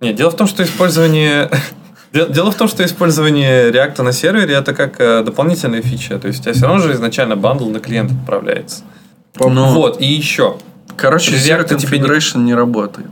[0.00, 1.50] Нет, дело в том, что использование...
[2.16, 6.18] Де- Дело в том, что использование React на сервере это как э, дополнительная фича.
[6.18, 8.82] То есть у тебя все равно же изначально бандл на клиент отправляется.
[9.38, 10.56] Ну, Вот, и еще.
[10.96, 13.08] Короче, React тебе не- Configuration не работает.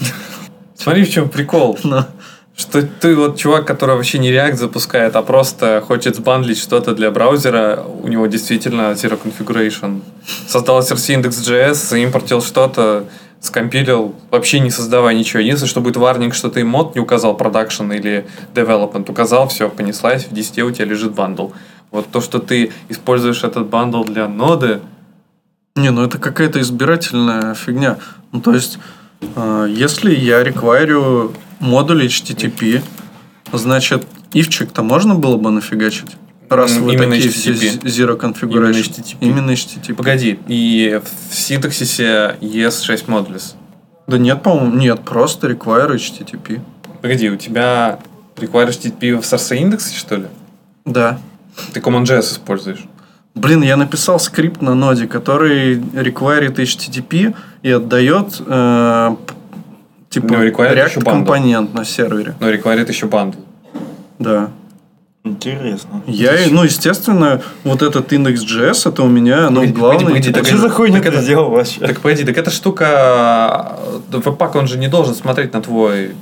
[0.76, 1.78] Смотри, в чем прикол.
[1.84, 2.04] Ну.
[2.58, 7.10] Что ты вот чувак, который вообще не React запускает, а просто хочет сбандлить что-то для
[7.10, 10.00] браузера, у него действительно Zero Configuration.
[10.48, 13.04] Создал SRC index.js, заимпортил что-то,
[13.40, 15.40] скомпилил, вообще не создавая ничего.
[15.40, 20.26] Единственное, что будет варнинг, что ты мод не указал, production или development, указал, все, понеслась,
[20.26, 21.50] в 10 у тебя лежит бандл.
[21.90, 24.80] Вот то, что ты используешь этот бандл для ноды,
[25.76, 27.98] Не, ну это какая-то избирательная фигня.
[28.32, 28.78] Ну, то есть,
[29.20, 32.82] э, если я реквайрю модуль HTTP,
[33.52, 36.16] значит, ивчик-то можно было бы нафигачить?
[36.48, 37.82] Раз вы именно такие все HTTP.
[37.84, 38.50] Zero Configuration.
[38.50, 39.16] Именно HTTP.
[39.20, 39.94] Именно HTTP.
[39.94, 43.54] Погоди, и в синтаксисе ES6 modules.
[44.06, 46.60] Да нет, по-моему, нет, просто require HTTP.
[47.02, 47.98] Погоди, у тебя
[48.36, 50.26] require HTTP в source index 'е, что ли?
[50.84, 51.18] Да.
[51.72, 52.84] Ты CommonJS используешь.
[53.34, 59.16] Блин, я написал скрипт на Node, который require 'ит HTTP и отдает э,
[60.08, 62.34] типа React компонент на сервере.
[62.40, 63.38] Но require 'ит еще bundle.
[64.18, 64.50] Да.
[65.26, 66.02] Интересно.
[66.06, 70.04] Я, ну, естественно, вот этот index JS, это у меня, ну, Погоди, главный.
[70.06, 71.80] погоди, А погоди, что за хуйню так ты это- сделал вообще?
[71.80, 73.76] Так погоди, так эта штука...
[74.12, 76.14] э, Webpack, он же не должен смотреть на твой...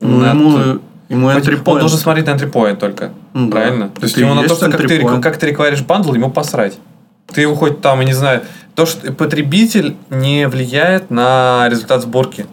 [0.00, 1.80] Ну, на ему, ему entry Он point.
[1.80, 3.10] должен смотреть на entry point только.
[3.34, 3.52] Ну да.
[3.52, 3.88] Правильно?
[3.88, 6.78] То есть ему на то, что как ты, как ты require 'ишь bundle, ему посрать.
[7.34, 8.42] Ты его хоть там, я не знаю...
[8.74, 12.46] То, что потребитель не влияет на результат сборки.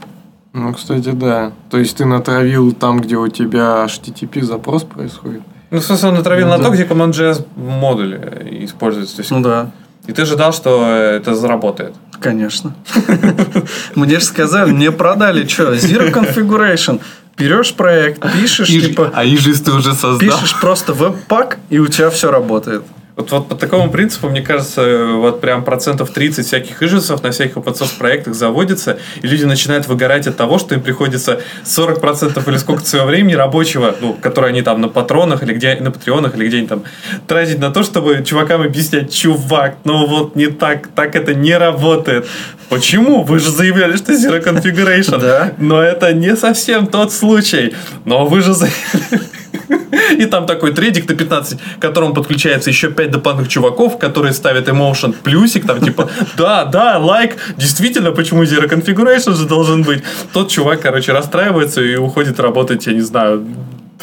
[0.54, 1.52] Ну, кстати, да.
[1.70, 5.42] То есть ты натравил там, где у тебя HTTP запрос происходит.
[5.72, 6.66] Ну, в смысле, он натравил на Да.
[6.66, 9.16] то, где CommonJS модуль э, используется.
[9.16, 9.72] То есть, Ну да,
[10.08, 11.94] И ты ожидал, что это заработает.
[12.20, 12.74] конечно.
[13.96, 17.00] Мне же сказали, мне продали что, Zero Configuration.
[17.38, 20.20] Берешь проект, пишешь, типа, а ижис ты уже создал.
[20.20, 22.84] пишешь просто веб-пак, и у тебя все работает.
[23.16, 27.56] Вот, вот по такому принципу, мне кажется, вот прям процентов 30 всяких ижисов на всяких
[27.56, 32.58] open source проектах заводится, и люди начинают выгорать от того, что им приходится 40% или
[32.58, 36.48] сколько своего времени рабочего, ну, которое они там на патронах или где на патреонах или
[36.48, 36.84] где-нибудь там
[37.26, 42.28] тратить на то, чтобы чувакам объяснять, чувак, ну вот не так, так это не работает.
[42.68, 43.24] Почему?
[43.24, 45.22] Вы же заявляли, что Zero Configuration.
[45.22, 45.54] Да.
[45.58, 47.76] Но это не совсем тот случай.
[48.04, 49.35] Но вы же заявляли.
[50.18, 54.68] И там такой тредик на 15, к которому подключается еще 5 дополнительных чуваков, которые ставят
[54.68, 60.04] emotion плюсик, там типа, да, да, лайк, действительно, почему Zero Configuration же должен быть?
[60.34, 63.46] Тот чувак, короче, расстраивается и уходит работать, я не знаю,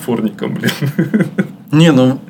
[0.03, 0.71] дворником, блин.
[1.71, 2.21] Не, ну,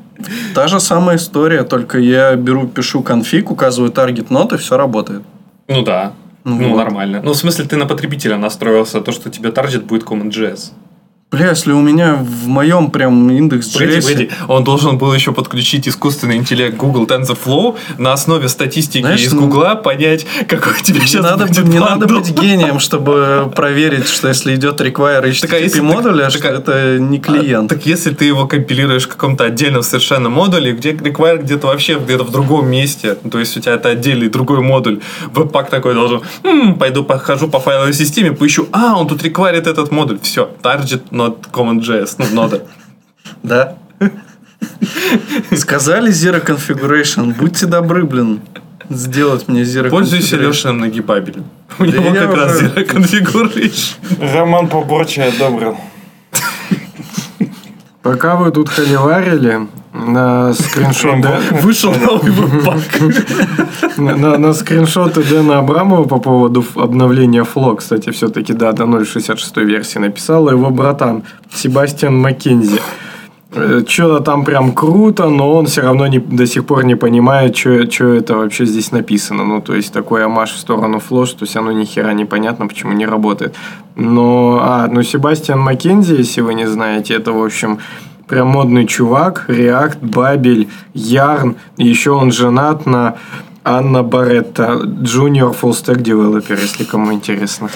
[0.55, 5.23] та же самая история, только я беру, пишу конфиг, указываю таргет нот, и все работает.
[5.69, 6.13] Ну да.
[6.45, 6.77] Ну Ну, вот.
[6.77, 7.21] нормально.
[7.25, 10.73] Ну, в смысле, ты на потребителя настроился, то, что тебе таргет будет CommonJS.
[11.33, 14.03] Бля, если у меня в моем прям индекс Погоди, JS...
[14.03, 14.31] погоди.
[14.49, 19.41] Он должен был еще подключить искусственный интеллект Google TensorFlow на основе статистики Знаешь, из ну,
[19.47, 24.29] Гугла понять, какой тебе Не сейчас надо, будет не надо быть гением, чтобы проверить, что
[24.29, 27.73] если идет require HTTP модуля, так- что так- это не клиент.
[27.73, 31.99] А, так если ты его компилируешь в каком-то отдельном совершенно модуле, где require где-то вообще
[31.99, 35.01] где-то в другом месте, ну, то есть у тебя это отдельный другой модуль,
[35.33, 39.91] веб-пак такой должен, «М, пойду похожу по файловой системе, поищу, а, он тут require этот
[39.91, 42.63] модуль, все, target not CommonJS, ну, нода.
[43.43, 43.77] Да.
[45.57, 48.41] Сказали Zero Configuration, будьте добры, блин,
[48.89, 50.47] сделать мне Zero Пользуйся Configuration.
[50.47, 51.45] Лешиным нагибабелем.
[51.79, 54.35] У него как раз Zero Configuration.
[54.35, 55.77] Роман Поборча одобрил.
[58.03, 61.25] Пока вы тут холиварили, на скриншот...
[61.63, 63.99] Вышел новый веб-пак.
[63.99, 69.65] На, на- на скриншоты Дэна Абрамова по поводу обновления Фло, кстати, все-таки, да, до 0.66
[69.65, 72.81] версии написал его братан Себастьян Маккензи.
[73.87, 78.09] Что-то там прям круто, но он все равно не, до сих пор не понимает, что
[78.15, 79.45] это вообще здесь написано.
[79.45, 82.93] Ну, то есть, такой амаш в сторону Фло, что все равно ни хера непонятно, почему
[82.93, 83.55] не работает.
[83.95, 87.79] Но, а, ну, Себастьян Маккензи, если вы не знаете, это, в общем,
[88.33, 93.17] прям модный чувак, React, Бабель, Ярн, еще он женат на
[93.63, 97.69] Анна Баретта, junior full stack developer, если кому интересно.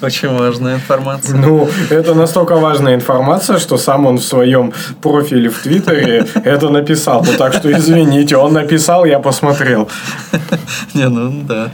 [0.00, 1.36] Очень важная информация.
[1.36, 4.72] Ну, это настолько важная информация, что сам он в своем
[5.02, 7.24] профиле в Твиттере это написал.
[7.24, 9.88] Ну, так что извините, он написал, я посмотрел.
[10.94, 11.72] Не, ну да.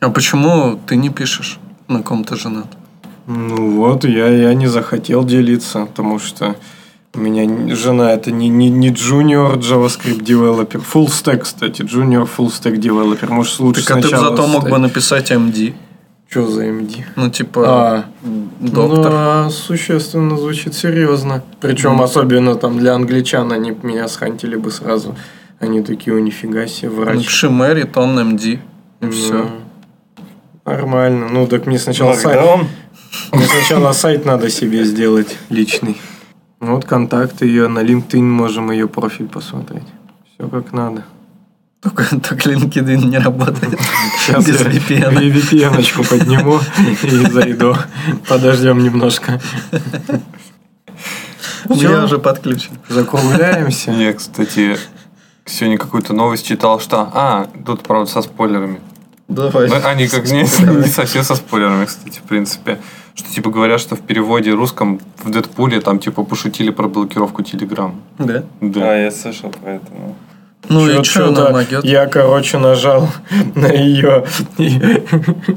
[0.00, 2.66] А почему ты не пишешь, на ком ты женат?
[3.30, 6.56] Ну вот, я, я не захотел делиться, потому что
[7.14, 12.46] у меня жена это не, не, не junior JavaScript developer, full stack, кстати, junior full
[12.46, 13.30] stack developer.
[13.30, 15.74] Может, лучше Так а ты сначала зато мог стать- бы написать MD.
[16.30, 17.04] Что за MD?
[17.16, 18.04] Ну, типа, А,
[18.60, 19.12] доктор.
[19.12, 21.42] Ну, а существенно звучит серьезно.
[21.60, 25.14] Причем особенно там для англичан они меня схантили бы сразу.
[25.60, 27.16] Они такие, о, нифига себе, врач.
[27.16, 28.52] Напиши Мэри, он MD.
[28.54, 28.60] И
[29.00, 29.50] Ну, все.
[30.64, 31.28] Нормально.
[31.30, 32.66] Ну, так мне сначала сайт, Локдаун.
[33.32, 35.96] Мне сначала сайт надо себе сделать личный.
[36.60, 39.84] Вот контакты ее, на LinkedIn можем ее профиль посмотреть.
[40.34, 41.04] Все как надо.
[41.80, 43.78] Только, только LinkedIn не работает.
[44.18, 45.14] Сейчас Без я VPN.
[46.08, 46.60] Подниму
[47.02, 47.76] и зайду.
[48.28, 49.40] Подождем немножко.
[51.68, 52.72] Меня уже подключен.
[52.88, 53.92] Закругляемся.
[53.92, 54.76] Я, кстати,
[55.44, 57.10] сегодня какую-то новость читал, что...
[57.12, 58.80] А, тут, правда, со спойлерами.
[59.28, 59.68] Давай.
[59.68, 62.78] Ну, они как не, не совсем со спойлерами, кстати, в принципе.
[63.14, 68.00] Что, типа, говорят, что в переводе русском в Дэдпуле там, типа, пошутили про блокировку Телеграм.
[68.18, 68.44] Да?
[68.60, 68.92] Да.
[68.92, 69.86] А, я слышал про это.
[69.90, 70.14] ну.
[70.68, 71.84] Ну и Чё- что чё-то она могет?
[71.84, 73.08] Я, короче, нажал
[73.54, 74.24] на ее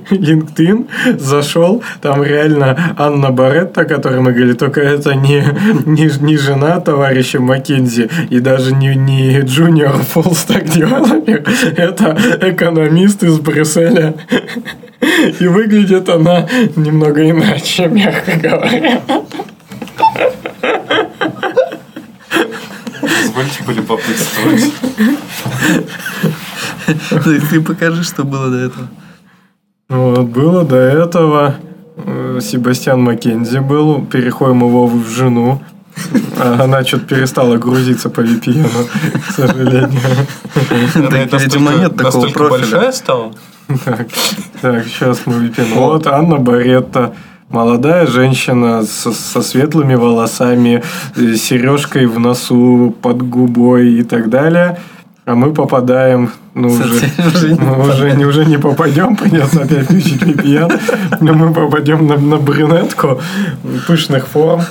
[0.09, 0.87] LinkedIn,
[1.19, 5.43] зашел, там реально Анна Баретта, о которой мы говорили, только это не,
[5.85, 11.43] не, не жена товарища Маккензи и даже не, не джуниор фуллстак девелопер,
[11.75, 14.13] это экономист из Брюсселя.
[15.39, 19.01] И выглядит она немного иначе, мягко говоря.
[23.41, 24.73] Позвольте полюбопытствовать.
[27.23, 28.87] Ты ты покажи, что было до этого.
[29.89, 31.55] Вот, было до этого
[31.97, 35.61] э, Себастьян Маккензи был, переходим его в жену.
[36.37, 38.69] А Она что-то перестала грузиться по VPN,
[39.27, 39.99] к сожалению.
[40.53, 42.59] Так, видимо, нет такого настолько профиля.
[42.59, 43.33] большая стала?
[43.85, 44.07] Так,
[44.61, 45.73] так, сейчас мы VPN.
[45.75, 47.13] Вот Анна Баретта.
[47.51, 50.83] Молодая женщина со, со светлыми волосами,
[51.17, 54.79] э, сережкой в носу, под губой и так далее.
[55.25, 59.85] А мы попадаем, ну, уже, Уже не мы уже, не, уже не попадем, придется опять
[59.85, 63.21] включить VPN, но мы попадем на, на брюнетку
[63.85, 64.61] пышных форм.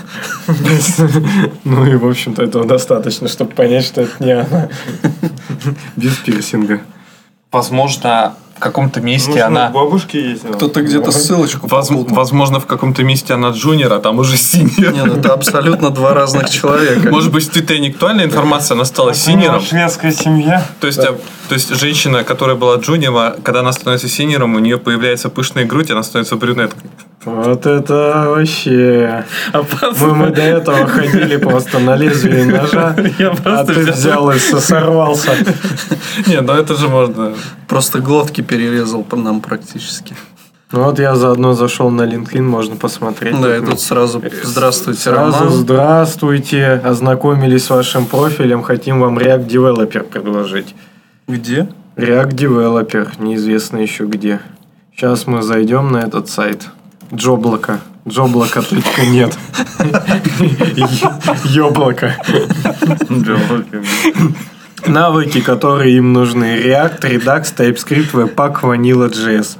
[1.65, 4.69] Ну и, в общем-то, этого достаточно, чтобы понять, что это не она.
[5.97, 6.81] Без пирсинга.
[7.53, 9.69] Возможно, каком-то месте она...
[9.71, 10.43] бабушки есть.
[10.43, 11.91] Кто-то где-то ссылочку Воз-.
[11.91, 14.93] Возможно, в каком-то месте она джуниор, а там уже синьор.
[14.93, 17.11] Не, ну это абсолютно два разных человека.
[17.11, 19.61] Может быть, это не актуальная информация, она стала синьором.
[19.61, 20.65] Шведская семья.
[20.81, 21.17] То есть, а,
[21.49, 25.91] то есть женщина, которая была джуниором, когда она становится синьором, у нее появляется пышная грудь,
[25.91, 26.91] она становится брюнеткой.
[27.25, 29.25] Вот это вообще.
[30.01, 34.39] Мы, мы до этого ходили просто на лезвие ножа, Я а просто ты взял- и
[34.39, 35.33] со- сорвался.
[36.27, 37.35] Не, ну это же можно.
[37.71, 40.17] Просто глотки перерезал по нам практически.
[40.73, 43.41] Ну вот я заодно зашел на LinkedIn, можно посмотреть.
[43.41, 45.53] Да, и тут сразу здравствуйте, Сразу Роман.
[45.53, 50.75] здравствуйте, ознакомились с вашим профилем, хотим вам React Developer предложить.
[51.29, 51.69] Где?
[51.95, 54.41] React Developer, неизвестно еще где.
[54.93, 56.67] Сейчас мы зайдем на этот сайт.
[57.15, 57.79] Джоблока.
[58.09, 59.39] Джоблока.нет.
[61.45, 62.17] Ёблоко.
[64.87, 66.59] Навыки, которые им нужны.
[66.59, 69.57] React, Redux, TypeScript, Webpack, Vanilla.js.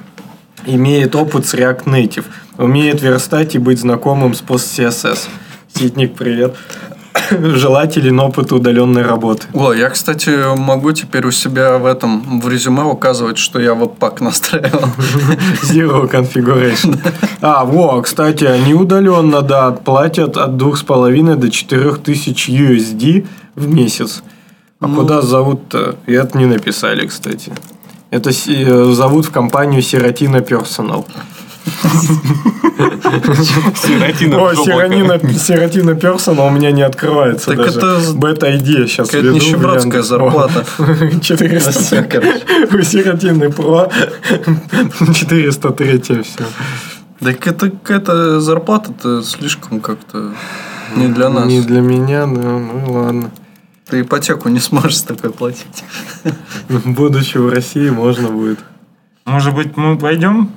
[0.67, 2.25] Имеет опыт с React Native.
[2.59, 5.29] Умеет верстать и быть знакомым с PostCSS.
[5.75, 6.57] Ситник, привет.
[7.31, 9.47] Желателен опыт удаленной работы.
[9.53, 14.21] О, я, кстати, могу теперь у себя в этом, в резюме указывать, что я веб-пак
[14.21, 14.89] настраивал.
[15.63, 16.99] Zero configuration.
[17.41, 24.23] А, во, кстати, они удаленно, да, платят от 2,5 до 4 тысяч USD в месяц.
[24.81, 25.97] А куда зовут-то?
[26.07, 27.53] И это не написали, кстати.
[28.11, 31.05] Это си- э, зовут в компанию Сиротина Personal.
[33.77, 34.55] Сиротина О.
[34.55, 37.79] Сиротина, Сиротина Personal у меня не открывается Так даже.
[37.79, 40.65] это Бета-ID сейчас какая-то нищебродская зарплата.
[41.23, 42.27] 400.
[42.73, 43.91] У Сиротины Про
[45.15, 46.23] 403 все.
[47.21, 50.33] Так это какая-то зарплата-то слишком как-то
[50.97, 51.47] не для нас.
[51.47, 53.31] Не для меня, но ну ладно.
[53.91, 55.85] Ты ипотеку не сможешь с такой платить.
[56.69, 58.61] Будучи в России, можно будет.
[59.25, 60.51] Может быть, мы пойдем?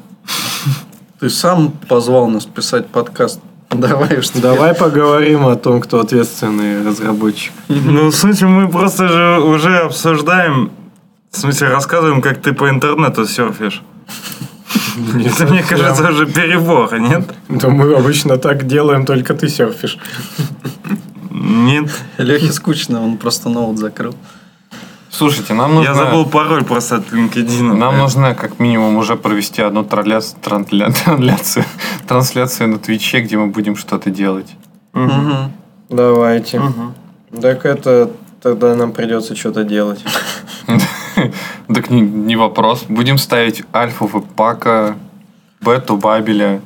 [1.19, 3.39] Ты сам позвал нас писать подкаст.
[3.71, 4.43] Давай уж теперь.
[4.43, 7.53] Давай поговорим о том, кто ответственный разработчик.
[7.69, 10.71] Ну, в смысле, мы просто же уже обсуждаем,
[11.31, 13.81] в смысле, рассказываем, как ты по интернету серфишь.
[15.25, 17.33] Это, мне кажется, уже перебор, нет?
[17.49, 19.97] Да мы обычно так делаем, только ты серфишь.
[21.33, 21.89] Нет.
[22.17, 24.15] Лехе скучно, он просто ноут закрыл.
[25.09, 25.89] Слушайте, нам нужно...
[25.89, 27.73] Я забыл пароль просто от LinkedIn.
[27.73, 31.65] Нам нужно как минимум уже провести одну трансля- трансля- трансляцию,
[32.07, 34.55] трансляцию на Твиче, где мы будем что-то делать.
[35.89, 36.61] Давайте.
[37.41, 38.09] Так это
[38.41, 40.03] тогда нам придется что-то делать.
[41.73, 42.85] Так не, не вопрос.
[42.89, 44.95] Будем ставить альфу веб-пака,
[45.61, 46.59] бету бабеля.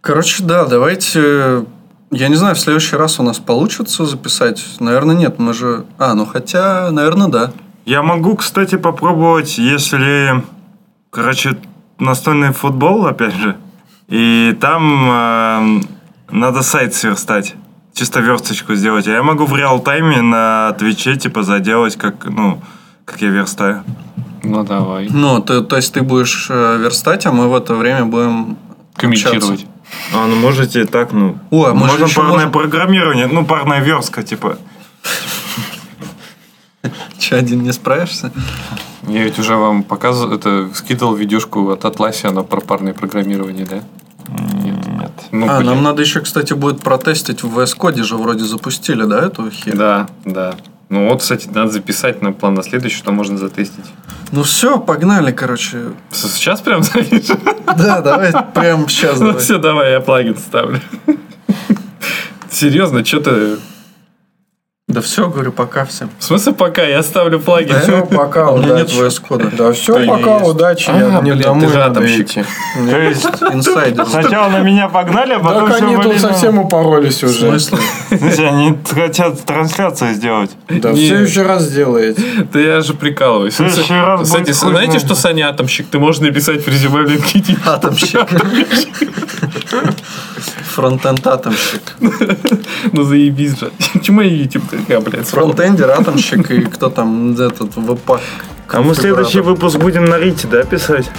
[0.00, 1.64] Короче, да, давайте...
[2.12, 4.62] Я не знаю, в следующий раз у нас получится записать.
[4.80, 5.38] Наверное, нет.
[5.38, 5.86] Мы же...
[5.98, 7.52] А, ну хотя, наверное, да.
[7.86, 10.44] Я могу, кстати, попробовать, если,
[11.10, 11.58] короче,
[11.98, 13.56] настольный футбол, опять же,
[14.08, 15.80] и там э,
[16.30, 17.54] надо сайт сверстать,
[17.94, 19.08] чисто версточку сделать.
[19.08, 22.60] А я могу в реал-тайме на Твиче, типа, заделать, как, ну,
[23.06, 23.84] как я верстаю.
[24.44, 25.08] Ну, давай.
[25.10, 28.58] Ну, ты- то есть ты будешь э, верстать, а мы в это время будем
[28.96, 29.42] Комментировать.
[29.44, 29.66] общаться.
[30.14, 31.38] А, ну, можете так, ну...
[31.50, 34.58] О, а Можно еще парное можем- программирование, ну, парная верстка, типа.
[37.18, 38.32] Че, один не справишься?
[39.08, 43.82] Я ведь уже вам показывал, это скидывал видюшку от Atlassian про парное программирование, да?
[44.28, 45.12] Нет.
[45.30, 45.66] Ну, а, блин.
[45.66, 49.76] нам надо еще, кстати, будет протестить в VS Code же вроде запустили, да, эту херь?
[49.76, 50.54] Да, да.
[50.92, 53.86] Ну вот, кстати, надо записать на план на следующий, что можно затестить.
[54.30, 55.92] Ну все, погнали, короче.
[56.10, 57.40] Сейчас прям запишем?
[57.64, 59.18] Да, давай прямо сейчас.
[59.18, 59.40] Ну давай.
[59.40, 60.82] все, давай, я плагин ставлю.
[62.50, 63.56] Серьезно, что ты...
[64.92, 66.10] Да все, говорю, пока всем.
[66.18, 66.82] В смысле пока?
[66.82, 67.80] Я ставлю плагин.
[67.80, 69.00] Все, пока, У меня нет удачи.
[69.00, 69.50] VS-кода.
[69.56, 70.90] Да, все, Да пока, удачи.
[70.92, 72.20] А, Я мне блин, домой ты же надо атомщик.
[72.28, 72.44] идти.
[72.90, 74.04] То есть Инсайдер.
[74.06, 77.50] сначала на меня погнали, а потом Так всё они тут совсем упоролись уже.
[77.52, 77.78] В смысле,
[78.48, 80.50] они хотят трансляцию сделать.
[80.68, 82.22] Да, в следующий раз сделаете.
[82.52, 83.54] Да я же прикалываюсь.
[83.54, 85.00] В следующий раз Кстати, знаете, знает.
[85.06, 85.86] что Саня атомщик?
[85.88, 87.58] Ты можешь написать в резюме в LinkedIn.
[87.66, 88.28] Атомщик.
[90.74, 91.82] Фронтенд атомщик.
[92.92, 93.70] Ну заебись же.
[94.02, 95.26] Чему я YouTube такая, блядь?
[95.26, 98.20] Фронтендер, атомщик и кто там этот ВП.
[98.68, 101.10] А мы следующий выпуск будем на Рите, да, писать?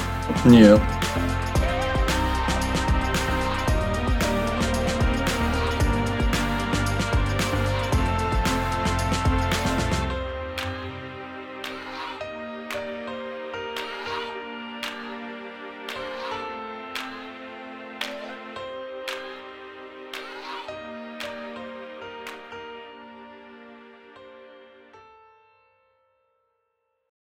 [0.46, 0.80] Нет.